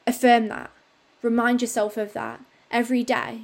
Affirm 0.08 0.48
that. 0.48 0.70
Remind 1.20 1.60
yourself 1.60 1.98
of 1.98 2.14
that 2.14 2.40
every 2.70 3.04
day. 3.04 3.42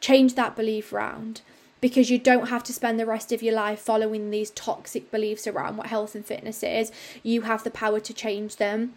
Change 0.00 0.34
that 0.34 0.56
belief 0.56 0.90
round 0.90 1.42
because 1.82 2.08
you 2.08 2.18
don't 2.18 2.48
have 2.48 2.64
to 2.64 2.72
spend 2.72 2.98
the 2.98 3.04
rest 3.04 3.32
of 3.32 3.42
your 3.42 3.54
life 3.54 3.80
following 3.80 4.30
these 4.30 4.50
toxic 4.50 5.10
beliefs 5.10 5.46
around 5.46 5.76
what 5.76 5.88
health 5.88 6.14
and 6.14 6.24
fitness 6.24 6.62
is. 6.62 6.90
You 7.22 7.42
have 7.42 7.64
the 7.64 7.70
power 7.70 8.00
to 8.00 8.14
change 8.14 8.56
them. 8.56 8.94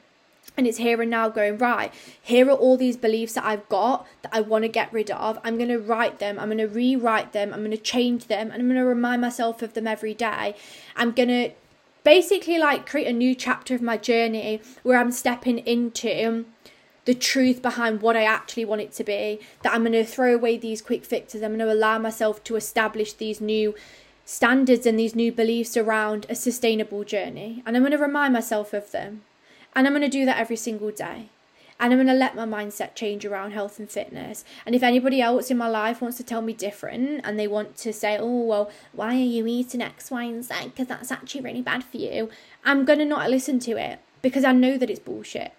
And 0.55 0.65
it's 0.65 0.77
here 0.77 1.01
and 1.01 1.11
now 1.11 1.27
going, 1.27 1.57
right, 1.57 1.93
here 2.21 2.47
are 2.47 2.53
all 2.53 2.77
these 2.77 2.95
beliefs 2.95 3.33
that 3.33 3.45
I've 3.45 3.67
got 3.67 4.07
that 4.21 4.33
I 4.33 4.39
want 4.39 4.63
to 4.63 4.69
get 4.69 4.91
rid 4.93 5.11
of. 5.11 5.39
I'm 5.43 5.57
going 5.57 5.69
to 5.69 5.77
write 5.77 6.19
them, 6.19 6.39
I'm 6.39 6.47
going 6.47 6.57
to 6.57 6.67
rewrite 6.67 7.33
them, 7.33 7.53
I'm 7.53 7.59
going 7.59 7.71
to 7.71 7.77
change 7.77 8.27
them, 8.27 8.49
and 8.49 8.61
I'm 8.61 8.67
going 8.69 8.79
to 8.79 8.85
remind 8.85 9.21
myself 9.21 9.61
of 9.61 9.73
them 9.73 9.87
every 9.87 10.13
day. 10.13 10.55
I'm 10.95 11.11
going 11.11 11.29
to 11.29 11.51
basically 12.03 12.57
like 12.57 12.89
create 12.89 13.07
a 13.07 13.13
new 13.13 13.35
chapter 13.35 13.75
of 13.75 13.81
my 13.81 13.97
journey 13.97 14.61
where 14.83 14.97
I'm 14.97 15.11
stepping 15.11 15.59
into 15.59 16.45
the 17.05 17.13
truth 17.13 17.61
behind 17.61 18.01
what 18.01 18.15
I 18.15 18.23
actually 18.23 18.65
want 18.65 18.81
it 18.81 18.91
to 18.93 19.03
be, 19.03 19.39
that 19.63 19.73
I'm 19.73 19.81
going 19.81 19.93
to 19.93 20.03
throw 20.03 20.35
away 20.35 20.57
these 20.57 20.81
quick 20.81 21.05
fixes, 21.05 21.41
I'm 21.41 21.57
going 21.57 21.67
to 21.67 21.73
allow 21.73 21.97
myself 21.97 22.43
to 22.45 22.55
establish 22.55 23.13
these 23.13 23.41
new 23.41 23.75
standards 24.25 24.85
and 24.85 24.99
these 24.99 25.15
new 25.15 25.31
beliefs 25.31 25.75
around 25.75 26.27
a 26.29 26.35
sustainable 26.35 27.03
journey. 27.03 27.63
And 27.65 27.75
I'm 27.75 27.81
going 27.81 27.91
to 27.91 27.97
remind 27.97 28.33
myself 28.33 28.73
of 28.73 28.91
them. 28.91 29.23
And 29.75 29.87
I'm 29.87 29.93
going 29.93 30.01
to 30.01 30.09
do 30.09 30.25
that 30.25 30.37
every 30.37 30.55
single 30.55 30.91
day. 30.91 31.29
And 31.79 31.93
I'm 31.93 31.97
going 31.97 32.07
to 32.07 32.13
let 32.13 32.35
my 32.35 32.45
mindset 32.45 32.93
change 32.93 33.25
around 33.25 33.51
health 33.51 33.79
and 33.79 33.89
fitness. 33.89 34.43
And 34.65 34.75
if 34.75 34.83
anybody 34.83 35.21
else 35.21 35.49
in 35.49 35.57
my 35.57 35.69
life 35.69 36.01
wants 36.01 36.17
to 36.17 36.23
tell 36.23 36.41
me 36.41 36.51
different 36.51 37.21
and 37.23 37.39
they 37.39 37.47
want 37.47 37.77
to 37.77 37.93
say, 37.93 38.17
oh, 38.19 38.43
well, 38.43 38.69
why 38.91 39.15
are 39.15 39.19
you 39.19 39.47
eating 39.47 39.81
X, 39.81 40.11
Y, 40.11 40.23
and 40.23 40.43
Z? 40.43 40.53
Because 40.65 40.87
that's 40.87 41.11
actually 41.11 41.41
really 41.41 41.61
bad 41.61 41.83
for 41.83 41.97
you. 41.97 42.29
I'm 42.65 42.83
going 42.83 42.99
to 42.99 43.05
not 43.05 43.29
listen 43.29 43.59
to 43.59 43.77
it 43.77 43.99
because 44.21 44.43
I 44.43 44.51
know 44.51 44.77
that 44.77 44.89
it's 44.89 44.99
bullshit. 44.99 45.53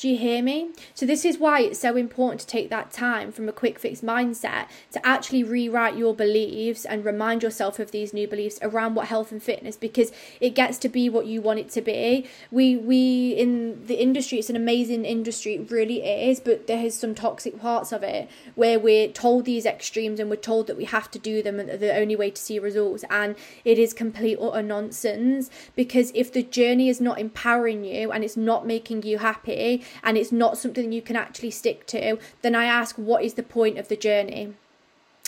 Do 0.00 0.08
you 0.08 0.16
hear 0.16 0.42
me? 0.42 0.70
So, 0.94 1.04
this 1.04 1.26
is 1.26 1.36
why 1.36 1.60
it's 1.60 1.78
so 1.78 1.94
important 1.94 2.40
to 2.40 2.46
take 2.46 2.70
that 2.70 2.90
time 2.90 3.30
from 3.30 3.50
a 3.50 3.52
quick 3.52 3.78
fix 3.78 4.00
mindset 4.00 4.66
to 4.92 5.06
actually 5.06 5.44
rewrite 5.44 5.94
your 5.94 6.14
beliefs 6.14 6.86
and 6.86 7.04
remind 7.04 7.42
yourself 7.42 7.78
of 7.78 7.90
these 7.90 8.14
new 8.14 8.26
beliefs 8.26 8.58
around 8.62 8.94
what 8.94 9.08
health 9.08 9.30
and 9.30 9.42
fitness 9.42 9.76
because 9.76 10.10
it 10.40 10.54
gets 10.54 10.78
to 10.78 10.88
be 10.88 11.10
what 11.10 11.26
you 11.26 11.42
want 11.42 11.58
it 11.58 11.68
to 11.72 11.82
be. 11.82 12.26
We, 12.50 12.78
we 12.78 13.32
in 13.32 13.84
the 13.84 14.00
industry, 14.00 14.38
it's 14.38 14.48
an 14.48 14.56
amazing 14.56 15.04
industry, 15.04 15.56
it 15.56 15.70
really 15.70 16.02
is, 16.02 16.40
but 16.40 16.66
there 16.66 16.82
is 16.82 16.98
some 16.98 17.14
toxic 17.14 17.60
parts 17.60 17.92
of 17.92 18.02
it 18.02 18.30
where 18.54 18.78
we're 18.78 19.08
told 19.08 19.44
these 19.44 19.66
extremes 19.66 20.18
and 20.18 20.30
we're 20.30 20.36
told 20.36 20.66
that 20.68 20.78
we 20.78 20.86
have 20.86 21.10
to 21.10 21.18
do 21.18 21.42
them 21.42 21.60
and 21.60 21.78
the 21.78 21.94
only 21.94 22.16
way 22.16 22.30
to 22.30 22.40
see 22.40 22.58
results. 22.58 23.04
And 23.10 23.36
it 23.66 23.78
is 23.78 23.92
complete 23.92 24.38
utter 24.40 24.62
nonsense 24.62 25.50
because 25.76 26.10
if 26.14 26.32
the 26.32 26.42
journey 26.42 26.88
is 26.88 27.02
not 27.02 27.18
empowering 27.18 27.84
you 27.84 28.10
and 28.12 28.24
it's 28.24 28.38
not 28.38 28.66
making 28.66 29.02
you 29.02 29.18
happy, 29.18 29.84
and 30.02 30.16
it's 30.16 30.32
not 30.32 30.58
something 30.58 30.92
you 30.92 31.02
can 31.02 31.16
actually 31.16 31.50
stick 31.50 31.86
to, 31.88 32.18
then 32.42 32.54
I 32.54 32.64
ask, 32.64 32.96
what 32.96 33.24
is 33.24 33.34
the 33.34 33.42
point 33.42 33.78
of 33.78 33.88
the 33.88 33.96
journey? 33.96 34.54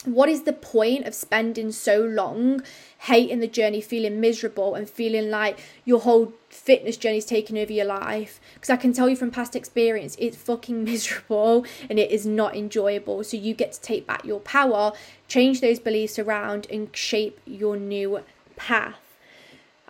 What 0.05 0.29
is 0.29 0.43
the 0.43 0.53
point 0.53 1.07
of 1.07 1.15
spending 1.15 1.71
so 1.71 2.01
long 2.01 2.63
hating 2.99 3.39
the 3.39 3.47
journey, 3.47 3.81
feeling 3.81 4.21
miserable, 4.21 4.75
and 4.75 4.91
feeling 4.91 5.31
like 5.31 5.61
your 5.85 6.01
whole 6.01 6.33
fitness 6.49 6.97
journey 6.97 7.19
is 7.19 7.25
taking 7.25 7.57
over 7.57 7.73
your 7.73 7.85
life? 7.85 8.41
Because 8.55 8.71
I 8.71 8.77
can 8.77 8.93
tell 8.93 9.09
you 9.09 9.15
from 9.15 9.31
past 9.31 9.55
experience, 9.55 10.17
it's 10.19 10.37
fucking 10.37 10.83
miserable 10.93 11.65
and 11.89 12.01
it 12.01 12.11
is 12.11 12.27
not 12.27 12.57
enjoyable. 12.57 13.23
So 13.23 13.37
you 13.37 13.55
get 13.55 13.75
to 13.75 13.81
take 13.81 14.05
back 14.05 14.25
your 14.25 14.41
power, 14.41 14.93
change 15.29 15.61
those 15.61 15.79
beliefs 15.79 16.19
around, 16.19 16.67
and 16.69 16.89
shape 16.97 17.39
your 17.47 17.77
new 17.77 18.25
path. 18.57 19.02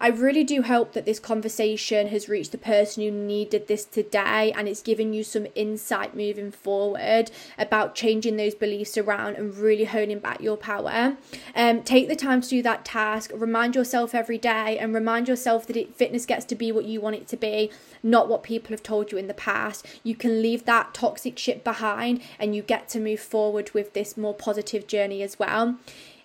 I 0.02 0.08
really 0.08 0.42
do 0.42 0.62
hope 0.62 0.94
that 0.94 1.04
this 1.04 1.20
conversation 1.20 2.08
has 2.08 2.28
reached 2.28 2.50
the 2.50 2.58
person 2.58 3.04
who 3.04 3.10
needed 3.12 3.68
this 3.68 3.84
today 3.84 4.50
and 4.50 4.66
it's 4.66 4.82
given 4.82 5.12
you 5.12 5.22
some 5.22 5.46
insight 5.54 6.16
moving 6.16 6.50
forward 6.50 7.30
about 7.56 7.94
changing 7.94 8.36
those 8.36 8.56
beliefs 8.56 8.98
around 8.98 9.36
and 9.36 9.56
really 9.56 9.84
honing 9.84 10.18
back 10.18 10.40
your 10.40 10.56
power. 10.56 11.16
Um, 11.54 11.84
take 11.84 12.08
the 12.08 12.16
time 12.16 12.40
to 12.40 12.48
do 12.48 12.62
that 12.62 12.84
task, 12.84 13.30
remind 13.32 13.76
yourself 13.76 14.12
every 14.12 14.38
day, 14.38 14.76
and 14.76 14.92
remind 14.92 15.28
yourself 15.28 15.68
that 15.68 15.76
it, 15.76 15.94
fitness 15.94 16.26
gets 16.26 16.44
to 16.46 16.56
be 16.56 16.72
what 16.72 16.84
you 16.84 17.00
want 17.00 17.14
it 17.14 17.28
to 17.28 17.36
be, 17.36 17.70
not 18.02 18.28
what 18.28 18.42
people 18.42 18.70
have 18.70 18.82
told 18.82 19.12
you 19.12 19.18
in 19.18 19.28
the 19.28 19.34
past. 19.34 19.86
You 20.02 20.16
can 20.16 20.42
leave 20.42 20.64
that 20.64 20.94
toxic 20.94 21.38
shit 21.38 21.62
behind 21.62 22.22
and 22.40 22.56
you 22.56 22.62
get 22.62 22.88
to 22.88 22.98
move 22.98 23.20
forward 23.20 23.70
with 23.72 23.92
this 23.92 24.16
more 24.16 24.34
positive 24.34 24.88
journey 24.88 25.22
as 25.22 25.38
well. 25.38 25.76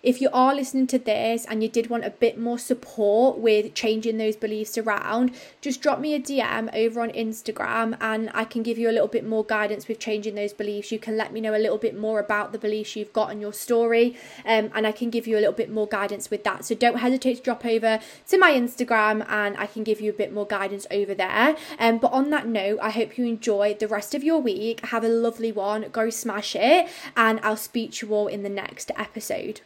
If 0.08 0.22
you 0.22 0.30
are 0.32 0.54
listening 0.54 0.86
to 0.86 0.98
this 0.98 1.44
and 1.44 1.62
you 1.62 1.68
did 1.68 1.90
want 1.90 2.02
a 2.02 2.08
bit 2.08 2.38
more 2.38 2.58
support 2.58 3.36
with 3.36 3.74
changing 3.74 4.16
those 4.16 4.36
beliefs 4.36 4.78
around, 4.78 5.30
just 5.60 5.82
drop 5.82 6.00
me 6.00 6.14
a 6.14 6.18
DM 6.18 6.74
over 6.74 7.02
on 7.02 7.10
Instagram 7.10 7.94
and 8.00 8.30
I 8.32 8.44
can 8.44 8.62
give 8.62 8.78
you 8.78 8.88
a 8.88 8.94
little 8.96 9.06
bit 9.06 9.26
more 9.26 9.44
guidance 9.44 9.86
with 9.86 9.98
changing 9.98 10.34
those 10.34 10.54
beliefs. 10.54 10.90
You 10.90 10.98
can 10.98 11.18
let 11.18 11.30
me 11.30 11.42
know 11.42 11.54
a 11.54 11.60
little 11.60 11.76
bit 11.76 11.94
more 11.94 12.20
about 12.20 12.52
the 12.52 12.58
beliefs 12.58 12.96
you've 12.96 13.12
got 13.12 13.32
in 13.32 13.42
your 13.42 13.52
story 13.52 14.16
um, 14.46 14.70
and 14.74 14.86
I 14.86 14.92
can 14.92 15.10
give 15.10 15.26
you 15.26 15.36
a 15.36 15.40
little 15.40 15.52
bit 15.52 15.70
more 15.70 15.86
guidance 15.86 16.30
with 16.30 16.42
that. 16.44 16.64
So 16.64 16.74
don't 16.74 17.00
hesitate 17.00 17.34
to 17.34 17.42
drop 17.42 17.66
over 17.66 18.00
to 18.28 18.38
my 18.38 18.52
Instagram 18.52 19.28
and 19.28 19.58
I 19.58 19.66
can 19.66 19.84
give 19.84 20.00
you 20.00 20.08
a 20.08 20.14
bit 20.14 20.32
more 20.32 20.46
guidance 20.46 20.86
over 20.90 21.14
there. 21.14 21.54
Um, 21.78 21.98
but 21.98 22.14
on 22.14 22.30
that 22.30 22.46
note, 22.46 22.78
I 22.80 22.88
hope 22.88 23.18
you 23.18 23.26
enjoy 23.26 23.76
the 23.78 23.86
rest 23.86 24.14
of 24.14 24.24
your 24.24 24.40
week. 24.40 24.86
Have 24.86 25.04
a 25.04 25.08
lovely 25.08 25.52
one. 25.52 25.90
Go 25.92 26.08
smash 26.08 26.56
it. 26.56 26.88
And 27.14 27.40
I'll 27.42 27.58
speak 27.58 27.92
to 27.92 28.06
you 28.06 28.14
all 28.14 28.26
in 28.26 28.42
the 28.42 28.48
next 28.48 28.90
episode. 28.96 29.60